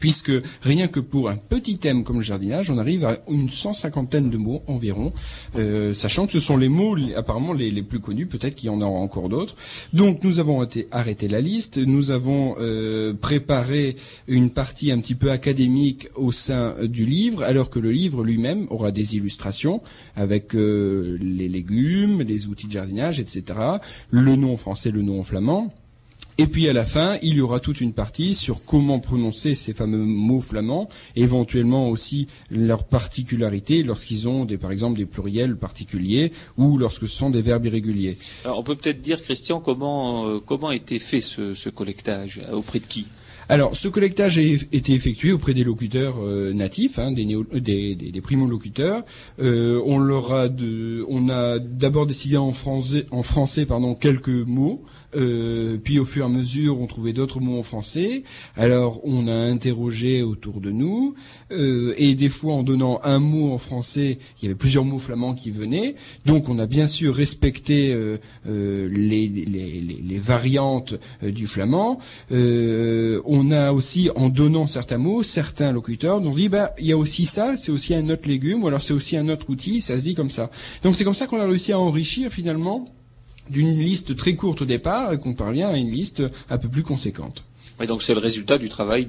[0.04, 3.72] puisque rien que pour un petit thème comme le jardinage, on arrive à une cent
[3.72, 5.14] cinquantaine de mots environ,
[5.56, 8.82] euh, sachant que ce sont les mots apparemment les, plus connus, peut-être qu'il y en
[8.82, 9.56] aura encore d'autres.
[9.94, 13.96] Donc nous avons arrêté la liste, nous avons euh, préparé
[14.28, 18.68] une partie un petit peu académique au sein du livre, alors que le livre lui-même
[18.72, 19.82] aura des illustrations
[20.18, 23.58] avec euh, les légumes, les outils de jardinage, etc.
[24.10, 25.74] Le nom français, le nom flamand.
[26.38, 29.74] Et puis à la fin, il y aura toute une partie sur comment prononcer ces
[29.74, 36.32] fameux mots flamands, éventuellement aussi leurs particularités lorsqu'ils ont des, par exemple des pluriels particuliers
[36.58, 38.18] ou lorsque ce sont des verbes irréguliers.
[38.46, 42.42] Alors on peut peut-être dire, Christian, comment euh, comment a été fait ce, ce collectage
[42.52, 43.06] auprès de qui?
[43.50, 48.22] Alors, ce collectage a été effectué auprès des locuteurs euh, natifs, hein, des, des, des,
[48.22, 49.04] primo-locuteurs.
[49.40, 54.30] Euh, on leur a de, on a d'abord décidé en français, en français pardon, quelques
[54.30, 54.84] mots.
[55.16, 58.24] Euh, puis au fur et à mesure, on trouvait d'autres mots en français.
[58.56, 61.16] Alors on a interrogé autour de nous,
[61.52, 65.00] euh, et des fois en donnant un mot en français, il y avait plusieurs mots
[65.00, 65.96] flamands qui venaient.
[66.26, 72.00] Donc on a bien sûr respecté euh, les, les, les, variantes du flamand.
[72.32, 76.98] on a aussi, en donnant certains mots, certains locuteurs ont dit, bah il y a
[76.98, 79.98] aussi ça, c'est aussi un autre légume, ou alors c'est aussi un autre outil, ça
[79.98, 80.50] se dit comme ça.
[80.84, 82.86] Donc c'est comme ça qu'on a réussi à enrichir finalement
[83.50, 86.84] d'une liste très courte au départ et qu'on parvient à une liste un peu plus
[86.84, 87.46] conséquente.
[87.88, 89.08] Donc c'est le résultat du travail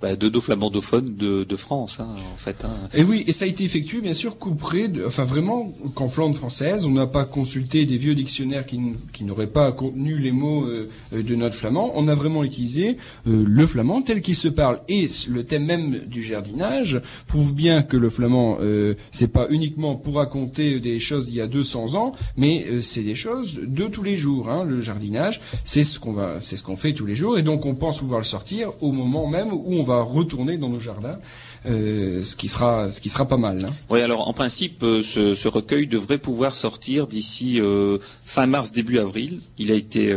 [0.00, 2.64] bah, de dos flamandophones de, de France, hein, en fait.
[2.64, 2.88] Hein.
[2.94, 6.84] Et oui, et ça a été effectué bien sûr de, enfin vraiment qu'en Flandre française,
[6.86, 8.80] on n'a pas consulté des vieux dictionnaires qui,
[9.12, 11.92] qui n'auraient pas contenu les mots euh, de notre flamand.
[11.94, 14.80] On a vraiment utilisé euh, le flamand tel qu'il se parle.
[14.88, 19.94] Et le thème même du jardinage prouve bien que le flamand, euh, c'est pas uniquement
[19.94, 23.86] pour raconter des choses il y a 200 ans, mais euh, c'est des choses de
[23.86, 24.48] tous les jours.
[24.48, 24.64] Hein.
[24.64, 27.66] Le jardinage, c'est ce qu'on va, c'est ce qu'on fait tous les jours, et donc
[27.98, 31.18] pouvoir le sortir au moment même où on va retourner dans nos jardins.
[31.66, 33.66] Euh, ce qui sera ce qui sera pas mal.
[33.66, 33.74] Hein.
[33.90, 38.98] Oui, alors en principe, euh, ce, recueil devrait pouvoir sortir d'ici euh, fin mars début
[38.98, 39.40] avril.
[39.58, 40.14] Il a été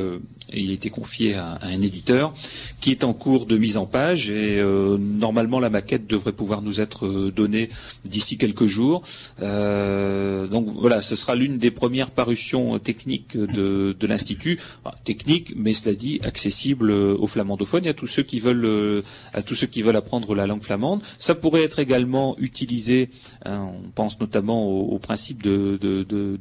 [0.54, 2.34] il a été confié à, un éditeur
[2.80, 6.62] qui est en cours de mise en page et euh, normalement la maquette devrait pouvoir
[6.62, 7.70] nous être euh, donnée
[8.06, 9.04] d'ici quelques jours.
[9.42, 14.60] Euh, donc voilà, ce sera l'une des premières parutions techniques de, l'institut,
[15.06, 19.56] technique, mais cela dit accessible aux flamandophones et à tous ceux qui veulent à tous
[19.56, 21.02] ceux qui veulent apprendre la langue flamande.
[21.18, 23.10] Ça pourrait être également utilisé.
[23.46, 25.80] Hein, on pense notamment au, principe de,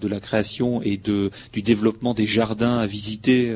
[0.03, 3.55] la création et de, du développement des jardins à visiter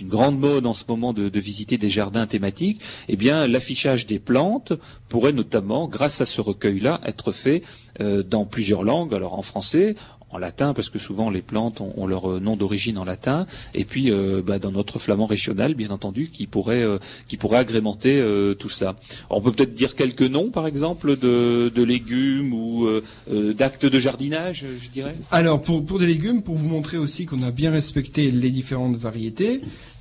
[0.00, 4.18] une grande mode en ce moment de, visiter des jardins thématiques, eh bien l'affichage des
[4.18, 4.72] plantes
[5.08, 7.62] pourrait notamment, grâce à ce recueil-là, être fait
[8.00, 9.96] euh, dans plusieurs langues, alors en français,
[10.32, 13.84] en latin parce que souvent les plantes ont, leur euh, nom d'origine en latin et
[13.84, 16.84] puis euh, bah, dans notre flamand régional bien entendu qui pourrait
[17.28, 18.20] qui pourrait agrémenter
[18.58, 18.96] tout cela.
[19.30, 22.86] on peut peut-être dire quelques noms par exemple de, légumes ou
[23.30, 25.14] d'actes de jardinage je dirais.
[25.30, 28.96] Alors pour pour des légumes pour vous montrer aussi qu'on a bien respecté les différentes
[28.96, 29.60] variétés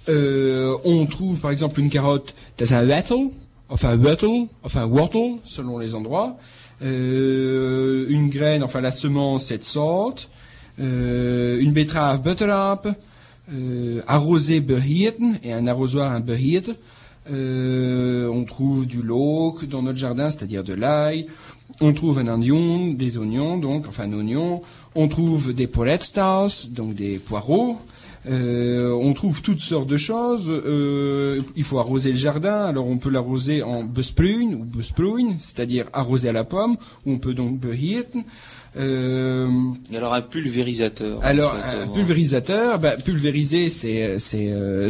[0.10, 3.30] euh, on trouve par exemple une carotte dans un wattle,
[3.70, 6.38] enfin wattle, enfin wattle selon les endroits.
[6.84, 10.30] Euh, une graine, enfin la semence cette sorte.
[10.80, 12.88] Euh, une betterave butterap,
[14.08, 16.72] arrosé behirten et un arrosoir un behirt.
[17.30, 21.28] on trouve du lauk dans notre jardin, c'est-à-dire de l'ail.
[21.82, 24.62] on trouve un oignon, des oignons, donc, enfin un oignon.
[24.96, 27.78] On trouve des poletstars, donc des poireaux.
[28.27, 30.47] Euh, on trouve toutes sortes de choses.
[30.49, 32.65] Euh, il faut arroser le jardin.
[32.65, 37.19] Alors on peut l'arroser en besprune ou besprune, c'est-à-dire arroser à la pomme, ou on
[37.19, 38.23] peut donc behirten.
[38.77, 39.49] Euh,
[39.93, 41.19] alors un pulvérisateur.
[41.23, 44.88] Alors un pulvérisateur, bah, pulvériser c'est c'est euh,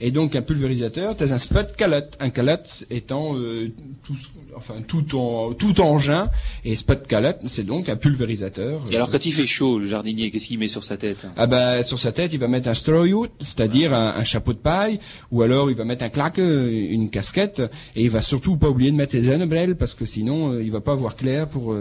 [0.00, 3.72] et donc un pulvérisateur, t'as un sput calotte, un calotte étant euh,
[4.04, 4.16] tout
[4.54, 6.28] enfin tout en tout engin
[6.64, 8.82] et spot calotte c'est donc un pulvérisateur.
[8.90, 11.26] Et alors quand il fait chaud, le jardinier, qu'est-ce qu'il met sur sa tête?
[11.38, 13.00] Ah bah sur sa tête il va mettre un straw
[13.38, 17.62] c'est-à-dire un, chapeau de paille, ou alors il va mettre un claque, une casquette,
[17.96, 20.70] et il va surtout pas oublier de mettre ses ombrelles parce que sinon euh, il
[20.70, 21.74] va pas voir clair pour.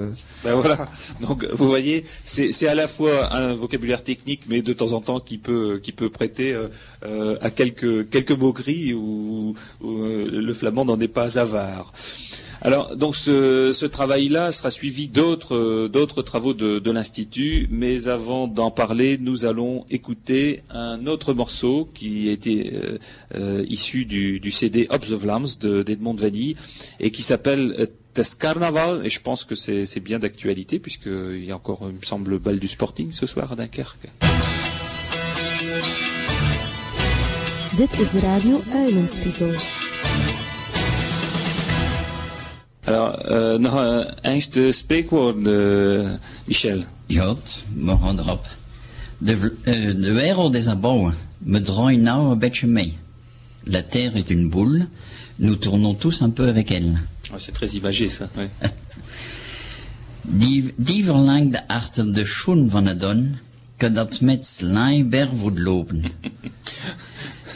[0.43, 0.87] Ben voilà.
[1.21, 5.19] Donc vous voyez, c'est à la fois un vocabulaire technique, mais de temps en temps
[5.19, 6.67] qui peut qui peut prêter euh,
[7.03, 11.91] euh, à quelques quelques moqueries où, où le flamand n'en est pas avare.
[12.61, 19.17] Alors, donc ce, travail-là sera suivi d'autres d'autres travaux de, l'institut, mais avant d'en parler,
[19.17, 22.97] nous allons écouter un autre morceau qui été euh,
[23.35, 26.55] euh, issu du, CD Hobbs of Lambs d'Edmond Vanille
[26.99, 31.55] et qui s'appelle Test Carnaval, et je pense que c'est bien d'actualité, puisqu'il y a
[31.55, 34.09] encore, il me semble, le bal du Sporting ce soir à Dunkerque.
[42.83, 46.09] Alors, uh, nog een engste spreekwoord, uh,
[46.45, 46.83] Michel.
[47.05, 47.35] Ja,
[47.75, 48.47] we erop.
[49.17, 51.11] De, uh, de wereld is een bouw.
[51.37, 52.97] Me draai nou een beetje mee.
[53.63, 54.87] La Terre est une boule.
[55.35, 56.97] Nous tournons tous un peu avec elle.
[57.37, 58.27] C'est très imagé, ça.
[58.35, 58.47] Oui.
[60.21, 63.37] die, die verlangt de achter de schoen van het don,
[63.77, 64.61] que dat met
[65.09, 66.03] ber voet lopen.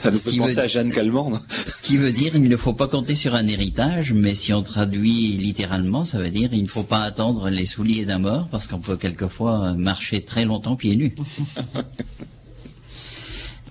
[0.04, 1.40] Ça nous fait penser à Jeanne Calment.
[1.50, 4.62] Ce qui veut dire il ne faut pas compter sur un héritage, mais si on
[4.62, 8.68] traduit littéralement, ça veut dire il ne faut pas attendre les souliers d'un mort, parce
[8.68, 11.16] qu'on peut quelquefois marcher très longtemps pieds nus.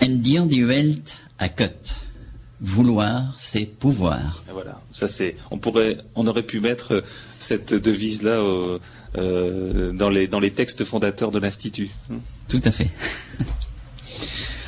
[0.01, 1.67] En dien die Welt a cut.
[2.63, 4.43] Vouloir, c'est pouvoir.
[4.51, 5.37] Voilà, ça c'est.
[5.51, 7.03] On pourrait, on aurait pu mettre
[7.39, 8.41] cette devise là
[9.19, 11.91] euh, dans les dans les textes fondateurs de l'institut.
[12.49, 12.89] Tout à fait.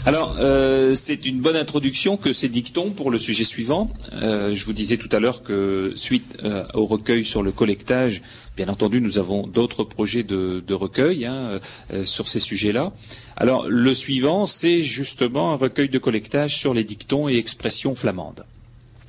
[0.07, 3.91] Alors, euh, c'est une bonne introduction que ces dictons pour le sujet suivant.
[4.13, 8.21] Euh, je vous disais tout à l'heure que suite euh, au recueil sur le collectage,
[8.55, 11.59] bien entendu, nous avons d'autres projets de, recueil hein,
[12.05, 12.93] sur ces sujets-là.
[13.39, 18.45] Alors, le suivant, c'est justement un recueil de collectage sur les dictons et expressions flamandes.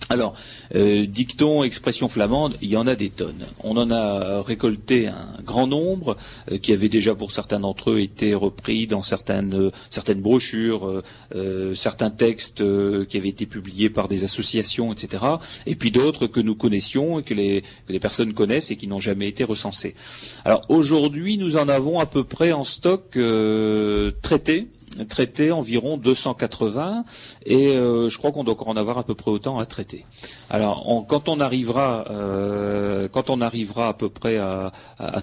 [0.10, 0.36] Alors,
[0.76, 3.48] euh, dictons, expressions flamandes, il y en a des tonnes.
[3.64, 6.16] On en a récolté un grand nombre
[6.52, 11.02] euh, qui avaient déjà pour certains d'entre eux été repris dans certaines, euh, brochures,
[11.74, 12.64] certains textes
[13.08, 15.24] qui avaient été publiés par des associations, etc.
[15.66, 17.64] Et puis d'autres que nous connaissions et que les,
[18.00, 19.96] personnes connaissent et qui n'ont jamais été recensés.
[20.46, 23.18] Alors aujourd'hui, nous en avons à peu près en stock
[24.22, 24.68] traités
[25.04, 27.04] traité environ 280
[27.46, 30.06] et euh, je crois qu'on doit encore en avoir à peu près autant à traiter.
[30.50, 34.72] Alors quand on arrivera euh, quand on arrivera à peu près à,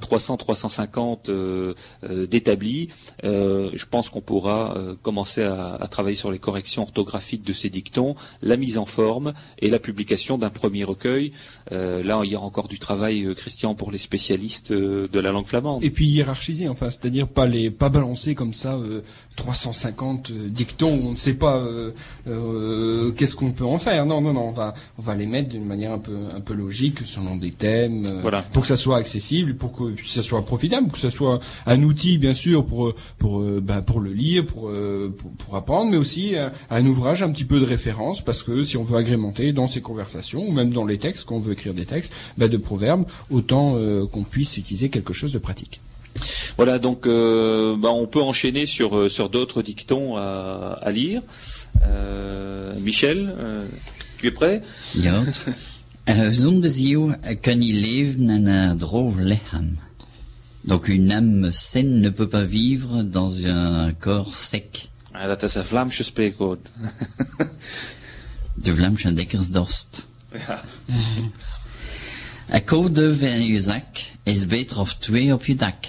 [0.00, 2.88] 300 350 euh, d'établis,
[3.22, 8.14] je pense qu'on pourra commencer à, à, travailler sur les corrections orthographiques de ces dictons,
[8.42, 11.32] la mise en forme et la publication d'un premier recueil.
[11.70, 15.82] là il y a encore du travail Christian pour les spécialistes de la langue flamande.
[15.84, 18.78] Et puis hiérarchiser enfin, c'est-à-dire pas les pas balancer comme ça
[19.36, 21.92] 300 150 euh, dictons où on ne sait pas euh,
[22.26, 24.04] euh, qu'est-ce qu'on peut en faire.
[24.06, 26.54] Non, non, non, on va, on va les mettre d'une manière un peu, un peu
[26.54, 28.42] logique selon des thèmes, voilà.
[28.42, 32.18] pour que ça soit accessible, pour que ça soit profitable, que ça soit un outil
[32.18, 34.70] bien sûr pour, pour, bah, pour le lire, pour,
[35.18, 36.34] pour, pour, apprendre, mais aussi
[36.70, 39.80] un, ouvrage un petit peu de référence parce que si on veut agrémenter dans ces
[39.80, 43.04] conversations ou même dans les textes, quand on veut écrire des textes, bah de proverbes,
[43.30, 43.76] autant
[44.10, 45.80] qu'on puisse utiliser quelque chose de pratique.
[46.56, 51.22] Voilà, donc euh, bah, on peut enchaîner sur, euh, sur d'autres dictons à, à lire.
[51.86, 53.66] Euh, Michel, euh,
[54.18, 54.62] tu es prêt?
[54.94, 55.22] Ja.
[56.32, 59.78] Zonder ziel kan niet leven en een droog lichaam.
[60.60, 64.88] Donc une âme saine ne peut pas vivre dans un corps sec.
[65.12, 66.68] Ah, dat is een Vlaamse spreekwoord.
[68.64, 70.06] De Vlaamse dekkersdorst.
[70.46, 70.64] Ja.
[72.48, 75.86] Een koude in je zak is beter of twee op je dak.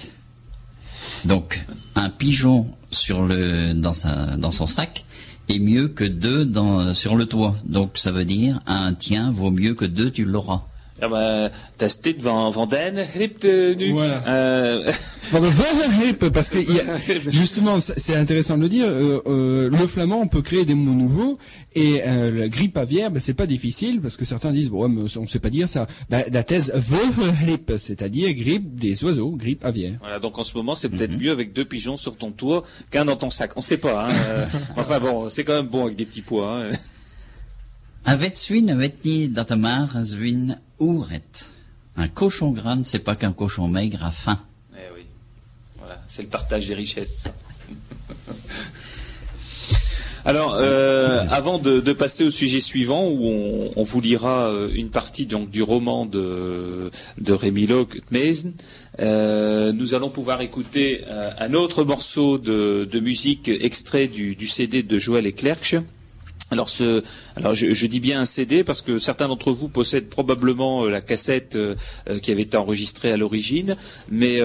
[1.24, 5.04] Donc, un pigeon sur le, dans, sa, dans son sac
[5.48, 7.56] est mieux que deux dans, sur le toit.
[7.64, 10.64] Donc, ça veut dire, un tien vaut mieux que deux, tu l'auras.
[11.00, 13.92] Ja, maar dat is dit van, van den grip uh, nu.
[13.92, 14.22] Voilà.
[14.26, 14.92] Euh,
[15.32, 18.86] Van de parce que y a- justement, c'est intéressant de le dire.
[18.86, 21.38] euh, euh, le flamand, on peut créer des mots nouveaux
[21.74, 25.04] et euh, la grippe aviaire, ben, c'est pas difficile parce que certains disent bon, ouais,
[25.16, 25.86] on sait pas dire ça.
[26.10, 29.96] Ben, la thèse Vogelhip, c'est-à-dire grippe des oiseaux, grippe aviaire.
[30.00, 33.04] voilà, donc en ce moment, c'est peut-être mieux avec deux pigeons sur ton toit qu'un
[33.06, 33.52] dans ton sac.
[33.56, 34.06] On sait pas.
[34.08, 36.62] Hein, euh, enfin bon, c'est quand même bon avec des petits pois.
[36.66, 36.70] Hein.
[38.04, 41.22] Avec swin, avec ni datamar, zwin, ouret.
[41.96, 44.38] Un cochon gras, c'est pas qu'un cochon maigre à faim.
[44.74, 45.06] Eh oui.
[45.78, 47.26] Voilà, c'est le partage des richesses.
[50.26, 54.70] Alors, euh, avant de, de passer au sujet suivant, où on, on vous lira euh,
[54.74, 58.00] une partie donc du roman de, de Rémi Locke,
[59.00, 64.46] euh, nous allons pouvoir écouter euh, un autre morceau de, de musique extrait du, du
[64.46, 65.82] CD de Joël Eclerc.
[66.50, 67.02] Alors, ce,
[67.52, 71.56] je, dis bien un CD parce que certains d'entre vous possèdent probablement euh, la cassette
[71.56, 71.74] euh,
[72.08, 73.76] euh, qui avait été enregistrée à l'origine,
[74.10, 74.40] mais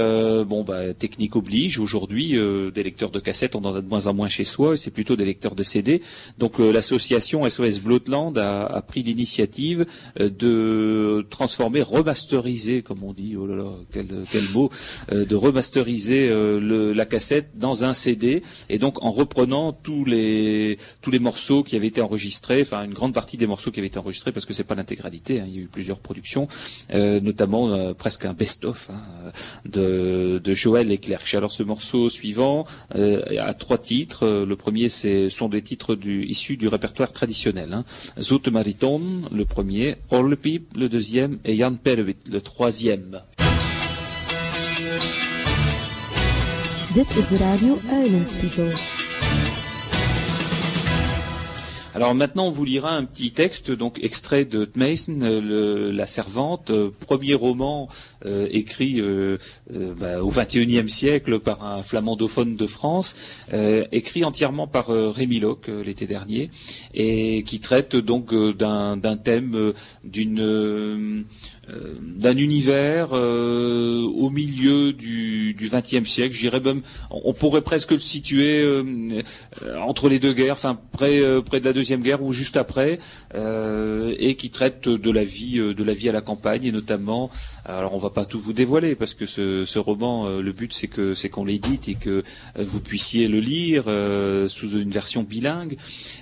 [0.45, 1.77] bon, bah, technique oblige.
[1.79, 2.37] Aujourd'hui,
[2.73, 4.91] des lecteurs de cassettes, on en a de moins en moins chez soi, et c'est
[4.91, 6.01] plutôt des lecteurs de CD.
[6.37, 9.85] Donc, l'association SOS Blotland a, pris l'initiative
[10.17, 14.69] de transformer, remasteriser, comme on dit, oh là là, quel, quel mot,
[15.11, 21.11] de remasteriser le- la cassette dans un CD, et donc en reprenant tous les tous
[21.11, 23.99] les morceaux qui avaient été enregistrés, enfin une grande partie des morceaux qui avaient été
[23.99, 26.47] enregistrés, parce que c'est pas l'intégralité, hein, il y a eu plusieurs productions,
[26.93, 29.01] euh, notamment euh, presque un best-of hein,
[29.65, 31.23] de, de Joël Leclerc.
[31.33, 34.27] Alors ce morceau suivant euh, a trois titres.
[34.27, 37.73] Le premier, c'est sont des titres du, issus du répertoire traditionnel.
[37.73, 37.83] Hein.
[38.19, 43.21] Zoete Mariton, le premier, Orlepip, le deuxième, et Jan Perwit, le troisième.
[51.95, 56.05] Alors maintenant, on vous lira un petit texte, donc extrait de Mason, euh, le- La
[56.05, 57.89] Servante, euh, premier roman
[58.25, 59.37] euh, écrit euh,
[59.75, 63.15] euh, bah, au XXIe siècle par un flamandophone de France,
[63.91, 66.51] écrit entièrement par Rémi Locke l'été dernier,
[66.93, 69.73] et qui traite donc d'un thème,
[70.03, 71.25] d'une
[72.01, 76.33] d'un univers euh, au milieu du XXe siècle.
[76.35, 78.83] J'irais même, on pourrait presque le situer euh,
[79.63, 82.57] euh, entre les deux guerres, enfin près euh, près de la deuxième guerre ou juste
[82.57, 82.99] après,
[83.35, 86.71] euh, et qui traite de la vie euh, de la vie à la campagne et
[86.71, 87.29] notamment.
[87.65, 90.73] Alors on va pas tout vous dévoiler parce que ce, ce roman, euh, le but
[90.73, 92.23] c'est que c'est qu'on l'édite et que euh,
[92.57, 95.77] vous puissiez le lire euh, sous une version bilingue.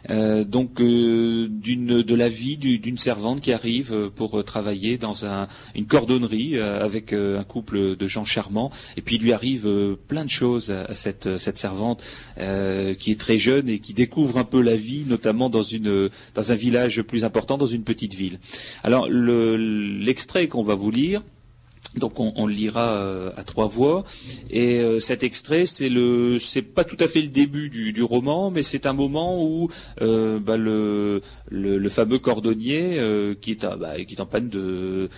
[0.10, 4.44] Euh, donc euh, d'une de la vie du- d'une servante qui arrive euh, pour euh,
[4.44, 5.37] travailler dans un,
[5.76, 9.67] une cordonnerie euh, avec euh, un couple de gens charmants et puis il lui arrive
[9.67, 12.04] euh, plein de choses à, cette cette servante
[12.38, 16.52] qui est très jeune et qui découvre un peu la vie notamment dans une dans
[16.52, 18.39] un village plus important dans une petite ville.
[18.84, 21.21] Alors le l'extrait qu'on va vous lire
[21.98, 24.04] donc on, le lira euh, à trois voix
[24.50, 28.52] et euh, cet extrait c'est le c'est pas tout à fait le début du, roman
[28.52, 29.70] mais c'est un moment où
[30.02, 31.22] euh, bah, le,
[31.90, 33.02] fameux cordonnier
[33.42, 35.10] qui est en panne de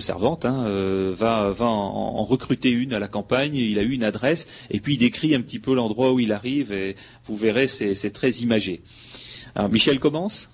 [0.00, 0.64] servante hein,
[1.12, 4.98] va en, recruter une à la campagne il a eu une adresse et puis il
[4.98, 8.82] décrit un petit peu l'endroit où il arrive et vous verrez c'est très imagé.
[9.54, 10.48] Alors Michel commence?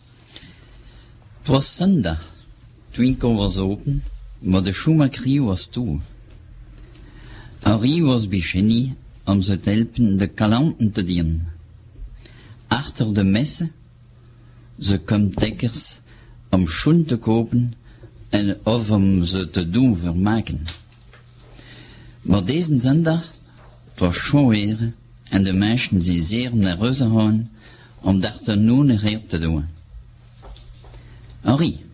[4.39, 6.01] Maar de schoenmakerie was toe.
[7.59, 11.49] Henri was bij om ze te helpen de kalanten te dienen.
[12.67, 13.73] Achter de messen,
[14.79, 16.01] ze komt dekkers
[16.51, 17.75] om schoen te kopen
[18.29, 20.61] en of om ze te doen vermaken.
[22.23, 23.31] Maar deze zondag,
[23.91, 24.93] het was schoon weer
[25.29, 27.51] en de meisjes zijn zeer nerveus gaan
[28.01, 29.65] om daar te noen reer te doen.
[31.41, 31.85] Henri,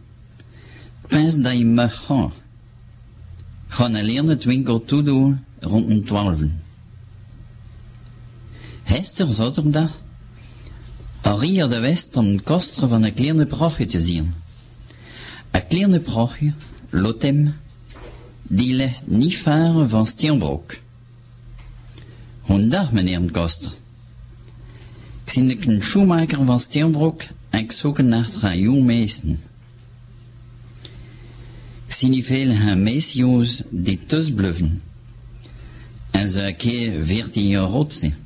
[1.07, 2.43] pens dat je me gaat.
[3.67, 6.63] Ga alleen het winkel toedoen rond een twaalfen.
[8.83, 10.01] Hester zaterdag,
[11.21, 14.35] had de west om de kosten van een kleine prachtje te zien.
[15.51, 16.53] Een kleine prachtje,
[16.91, 17.55] Lotem,
[18.43, 20.77] die ligt niet ver van Steenbroek.
[22.41, 23.73] Goedendag, meneer de koster.
[25.25, 29.37] Ik zie een schoenmaker van Steenbroek en ik zoek naar een jong meisje.
[31.97, 34.83] Gaan meisjes die thuis blijven.
[36.11, 38.17] En ze keer 14 jaar oud zijn.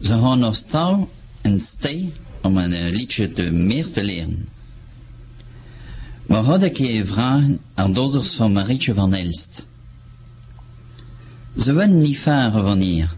[0.00, 4.48] Ze gaan naar stal en stij om een liedje te meer te leren.
[6.26, 9.64] We hadden keer vragen aan dochters van Marietje van Elst.
[11.58, 13.14] Ze willen niet varen van hier,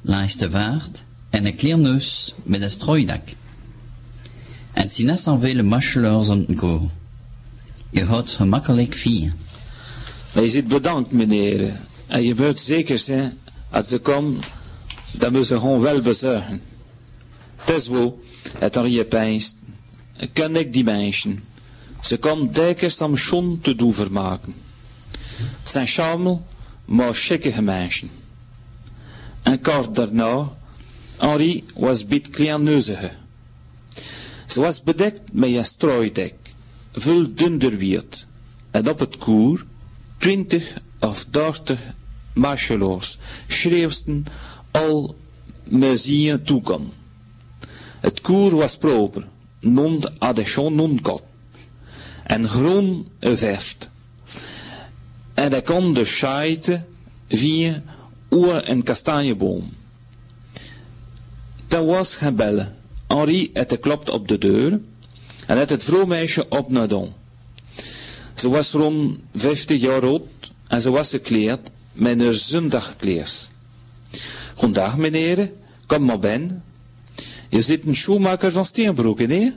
[0.00, 3.28] langs de vaart en een klein neus met een strooidak.
[4.72, 6.99] En zijn net zoveel machelaars om te komen.
[7.90, 9.32] Je hoort gemakkelijk vier.
[10.34, 11.80] Je zit bedankt, meneer.
[12.06, 13.38] En je moet zeker zijn,
[13.70, 14.40] als ze komen,
[15.18, 16.62] dan moeten ze gewoon wel bezorgen.
[17.64, 18.22] Wel,
[18.58, 19.56] het er je pijnst.
[20.32, 21.44] Ken ik die mensen.
[22.02, 24.54] Ze komen dikwijls om schon te doen vermaken.
[25.62, 26.46] Zijn schamel,
[26.84, 28.10] maar schikkige mensen.
[29.42, 30.52] En kort daarna,
[31.16, 33.10] Henri was bit kleerneuzige.
[34.46, 36.34] Ze was bedekt met een strooidek,
[36.92, 38.26] veel dunderwierd.
[38.70, 39.66] En op het koer,
[40.18, 41.78] twintig of dertig
[42.34, 44.24] marcheloos, schreeuwsten
[44.70, 45.16] al
[45.64, 46.92] mezien toekom.
[48.00, 49.26] Het koer was proper,
[49.60, 51.22] non adechon non kot.
[52.24, 53.90] En groen veft.
[55.34, 56.84] En hij kon de scheite
[57.28, 57.82] via
[58.30, 59.70] oer en kastanjeboom.
[61.66, 62.76] Dat was gebellen.
[63.06, 64.80] Henri had geklopt op de deur
[65.50, 67.12] en het vrouwmeisje op naar don.
[68.34, 70.22] Ze was rond 50 jaar oud
[70.66, 71.58] en ze was gekleed
[71.92, 73.50] met een zondagkleers.
[74.54, 75.50] Goedendag meneer,
[75.86, 76.62] kom maar binnen.
[77.48, 79.52] Je zit een schoenmaker van Steenbroek, nee?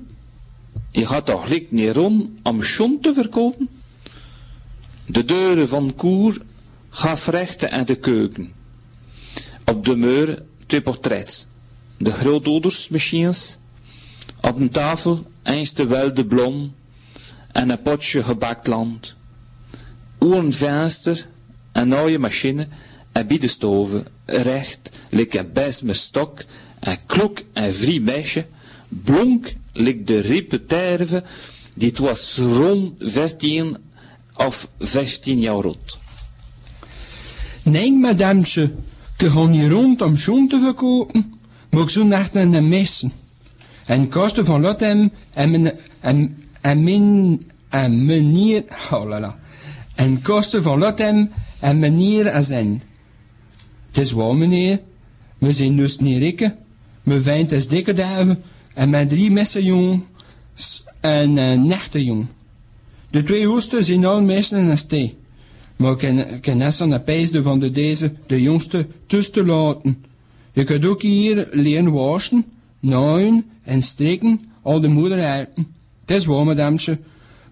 [0.92, 3.70] Je gaat toch licht niet rond om schoen te verkopen?
[5.06, 6.42] De deuren van koer
[6.90, 8.54] gaf rechten aan de keuken.
[9.66, 11.48] Op de muur twee portrets.
[11.98, 12.90] De grootouders
[14.42, 16.74] Op een tafel eens de blom
[17.52, 19.16] en een potje gebakt land.
[20.20, 21.28] Oer een venster,
[21.72, 22.68] een nieuwe machine
[23.12, 26.44] en bij de stoven, recht, lik een best stok,
[26.80, 28.46] en klok en vrie mesje,
[28.88, 31.24] blonk lik de repeterve,
[31.74, 33.78] die het was rond 14
[34.36, 36.00] of 15 jaar oud.
[37.64, 38.74] Nee, madametje,
[39.18, 41.34] te gaan hier rond om schoen te verkopen,
[41.70, 43.23] maar ik zo naar de messen.
[43.86, 49.40] En kosten van Lotem en men, en, en min, en meneer, oh la.
[49.96, 52.82] En kosten van Lotem en meneer Azen.
[53.88, 54.80] Het is waar, meneer.
[55.38, 56.56] We zijn dus niet rikken.
[57.04, 60.04] We vindt het dikke duiven en mijn drie messen jong
[61.00, 62.28] en een nechte jong.
[63.10, 65.18] De twee hoesten zijn al messen en stee.
[65.76, 70.04] Maar ken, ken Essen de pijsde van de deze, de jongste, tussen te laten.
[70.52, 72.46] Je kunt ook hier leren waschen,
[72.80, 75.68] naaien en strikken, al de moeder helpen.
[76.06, 77.00] Het is waar, madamtje.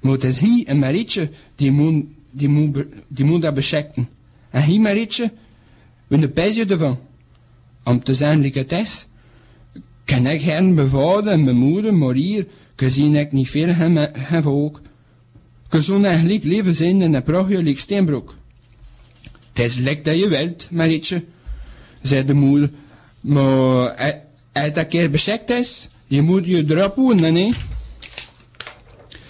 [0.01, 4.09] Maar het is hij en Marietje die moet, die moet, die moet dat beschekken.
[4.49, 5.31] En hij, Marietje,
[6.07, 6.99] de pijsje ervan.
[7.83, 9.07] Om te zijn like het
[10.05, 14.47] kan ik hen bevaden en mijn moeder, maar hier, gezien ik niet veel hem, hem
[14.47, 14.81] ook.
[15.67, 18.35] Gezond eigenlijk leven zijn in een prachtje lik Steenbroek.
[19.53, 21.23] Het is lek dat je wilt, Marietje,
[22.01, 22.69] zei de moeder.
[23.21, 27.53] Maar als dat keer beschikt is, je moet je erop wonen?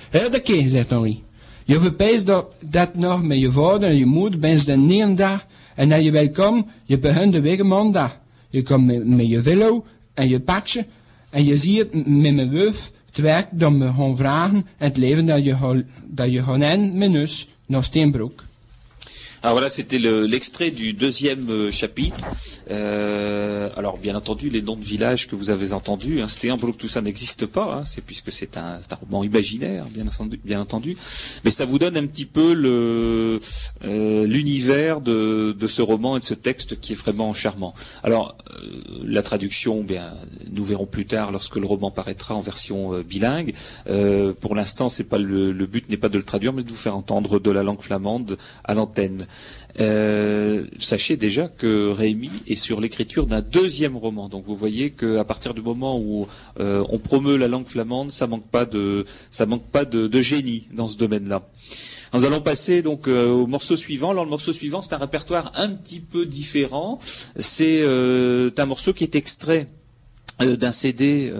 [0.09, 1.23] Heel de keer, zegt Henri.
[1.65, 5.45] Je verpijst dat, dat nog met je vader en je moeder bent de negen dag.
[5.75, 8.19] En als je wil komen, je begint de week maandag.
[8.49, 10.85] Je komt met, met je velo en je patje.
[11.29, 15.25] En je ziet met mijn wuf het werk dat we gaan vragen en het leven
[15.25, 18.43] dat je, dat je met ons naar Steenbroek.
[19.43, 22.19] Alors voilà, c'était l'extrait du deuxième euh, chapitre.
[22.69, 26.87] Euh, alors bien entendu, les noms de villages que vous avez entendus, hein, Steenbroek, tout
[26.87, 29.85] ça n'existe pas, hein, c'est puisque c'est un, roman imaginaire,
[30.45, 30.95] bien entendu.
[31.43, 33.39] Mais ça vous donne un petit peu euh,
[34.27, 37.73] l'univers de, ce roman et de ce texte qui est vraiment charmant.
[38.03, 38.37] Alors
[39.03, 40.13] la traduction, bien,
[40.51, 43.55] nous verrons plus tard lorsque le roman paraîtra en version bilingue.
[43.85, 46.95] Pour l'instant, c'est pas le but n'est pas de le traduire, mais de vous faire
[46.95, 49.25] entendre de la langue flamande à l'antenne.
[49.79, 54.27] Euh, sachez déjà que Rémi est sur l'écriture d'un deuxième roman.
[54.27, 56.27] Donc vous voyez qu'à partir du moment où
[56.59, 60.67] euh, on promeut la langue flamande, ça manque pas de, ça manque pas de, génie
[60.73, 61.47] dans ce domaine-là.
[62.13, 64.11] Nous allons passer donc euh, au morceau suivant.
[64.11, 66.99] Le morceau suivant, c'est un répertoire un petit peu différent.
[67.37, 69.67] C'est un morceau qui est extrait
[70.39, 71.31] d'un CD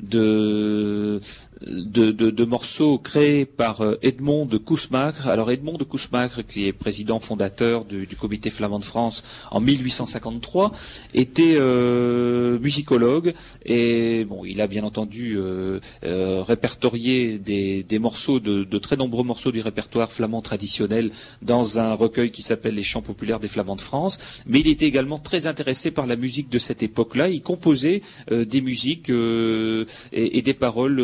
[0.00, 1.20] de
[1.66, 5.28] de, morceaux créés par euh, Edmond de Kousmagre.
[5.28, 10.72] Alors Edmond de Kousmagre, qui est président fondateur du, comité flamand de France en 1853,
[11.14, 13.34] était euh, musicologue
[13.64, 19.60] et bon, il a bien entendu euh, répertorié des, morceaux de, très nombreux morceaux du
[19.60, 21.10] répertoire flamand traditionnel
[21.42, 24.18] dans un recueil qui s'appelle Les chants populaires des flamands de France.
[24.46, 27.28] Mais il était également très intéressé par la musique de cette époque-là.
[27.28, 31.00] Il composait des musiques et, et, des paroles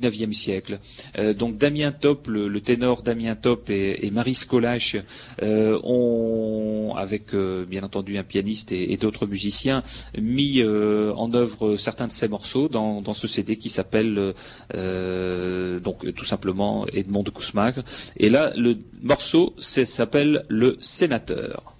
[0.00, 0.78] 19e siècle.
[1.18, 4.96] Euh, donc Damien Top, le, ténor Damien Top et, Marie Scolache
[5.42, 9.82] euh, ont, avec euh, bien entendu un pianiste et, d'autres musiciens,
[10.18, 14.34] mis en œuvre certains de ces morceaux dans, ce CD qui s'appelle
[14.72, 17.82] donc tout simplement Edmond de Kousmagre.
[18.18, 21.74] Et là, le morceau s'appelle Le Sénateur.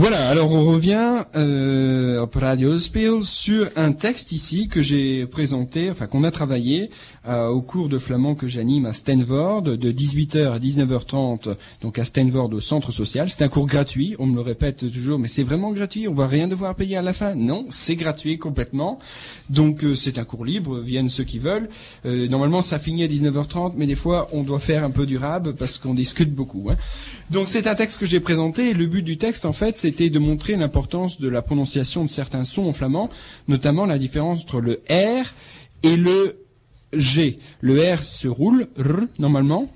[0.00, 6.06] Voilà, alors on revient euh, Radio Spiel sur un texte ici que j'ai présenté, enfin
[6.06, 6.90] qu'on a travaillé
[7.28, 12.04] euh, au cours de flamand que j'anime à Stanford de 18h à 19h30, donc à
[12.04, 13.30] Stanford au centre social.
[13.30, 16.26] C'est un cours gratuit, on me le répète toujours, mais c'est vraiment gratuit, on va
[16.26, 17.34] rien devoir payer à la fin.
[17.34, 18.98] Non, c'est gratuit complètement.
[19.50, 21.68] Donc euh, c'est un cours libre, viennent ceux qui veulent.
[22.06, 25.18] Euh, normalement ça finit à 19h30, mais des fois on doit faire un peu du
[25.18, 26.68] rab parce qu'on discute beaucoup.
[26.70, 26.76] Hein.
[27.30, 30.18] Donc c'est un texte que j'ai présenté le but du texte en fait c'était de
[30.18, 33.10] montrer l'importance de la prononciation de certains sons en flamand,
[33.48, 35.26] notamment la différence entre le R
[35.82, 36.47] et le
[36.92, 37.38] G.
[37.60, 39.70] Le R se roule, R normalement,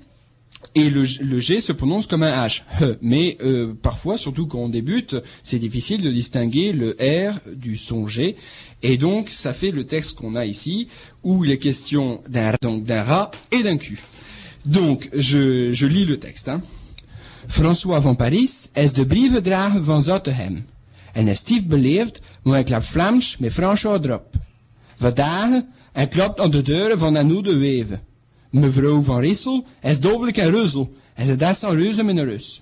[0.75, 1.05] et le,
[1.39, 2.63] G se prononce comme un H.
[3.01, 8.07] Mais euh, parfois, surtout quand on débute, c'est difficile de distinguer le R du son
[8.07, 8.35] G.
[8.81, 10.87] Et donc, ça fait le texte qu'on a ici,
[11.23, 13.99] où il est question d'un d'un Ra et d'un Q.
[14.65, 16.49] Donc, je, je lis le texte.
[16.49, 16.61] Hein.
[17.47, 20.65] François van Paris is de brievendrager van Zottegem.
[21.13, 24.35] En is stief beleefd, maar hij klapt Vlaams met François erop.
[24.97, 25.61] Vandaag,
[25.93, 28.03] hij klopt aan de deuren van een oude weven.
[28.49, 32.61] Mevrouw van Rissel is dodelijk en ruzzel, en ze dat zal reuzen met een rus.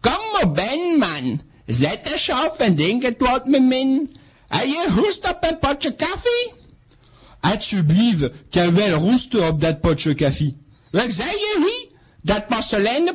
[0.00, 1.40] Kom maar ben, man.
[1.66, 4.16] Zet de schaf en denk het wat me min.
[4.48, 6.52] En je hoest op een potje koffie?
[7.40, 10.56] Alsjeblieft, kan wel roesten op dat potje koffie.
[10.90, 11.96] Wat zei je, wie?
[12.20, 12.46] Dat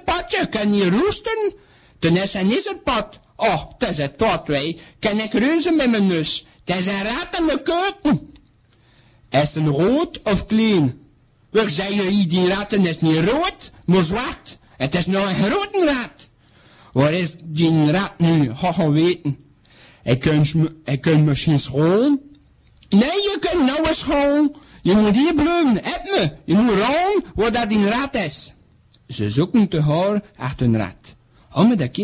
[0.05, 1.53] potje kan je roesten?
[1.99, 3.19] Dan is een pot.
[3.35, 4.77] Oh, dat is het tot, wij.
[4.99, 6.45] Kan ik reuzen met mijn neus?
[6.63, 8.35] Dat is een rat in de keuken.
[9.29, 10.99] Is een rood of klein?
[11.51, 14.59] Ik zei je, die ratten is niet rood, maar zwart.
[14.77, 16.29] Het is nog een grote rat.
[16.93, 18.55] Waar is die rat nu?
[18.55, 19.37] Gaan weten.
[20.03, 20.45] Ik kan,
[20.83, 22.19] ik kan misschien schoon.
[22.89, 24.55] Nee, je kunt nou eens schoon.
[24.81, 26.31] Je moet hier blijven, heb me.
[26.45, 28.53] Je moet rond waar dat die rat is.
[29.07, 31.15] Ze zoeken te haar achter een rat.
[31.49, 31.97] Hou me dat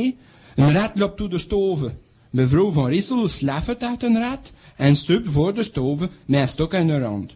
[0.55, 1.99] Een rat loopt door de stoven.
[2.29, 6.73] Mevrouw van Rissel slaffert achter een rat en stupt voor de stoven met een stok
[6.73, 7.35] in de rand.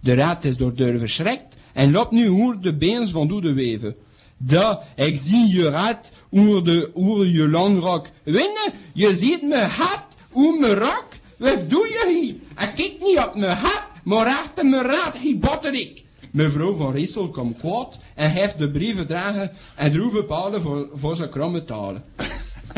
[0.00, 3.52] De rat is door de verschrikt en loopt nu oer de beens van door de
[3.52, 3.96] weven.
[4.36, 8.06] Da, ik zie je rat oer, de, oer je langrok.
[8.22, 11.06] Winnen, je ziet me hat oer mijn rok.
[11.36, 12.34] Wat doe je hier?
[12.68, 16.04] Ik kijk niet op mijn hat, maar achter mijn rat, hier botterik.
[16.30, 21.16] Mevrouw van Rissel komt kwaad en heeft de brieven dragen en droeve palen voor, voor
[21.16, 21.64] zijn kromme.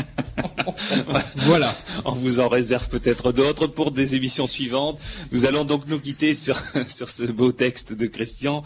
[1.37, 1.75] voilà.
[2.05, 4.99] On vous en réserve peut-être d'autres pour des émissions suivantes.
[5.33, 8.63] Nous allons donc nous quitter sur, sur ce beau texte de Christian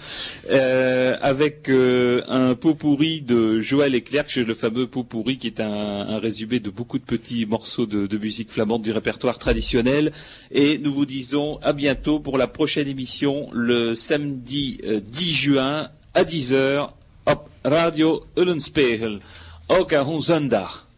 [0.51, 5.61] euh, avec euh, un pot pourri de Joël Eclerc, le fameux pot pourri qui est
[5.61, 10.13] un, un, résumé de beaucoup de petits morceaux de, de, musique flamande du répertoire traditionnel.
[10.51, 15.89] Et nous vous disons à bientôt pour la prochaine émission le samedi 10 euh, juin
[16.15, 16.91] à 10h.
[17.25, 19.21] Op Radio Ullenspegel.
[19.69, 20.92] Ook à zondag.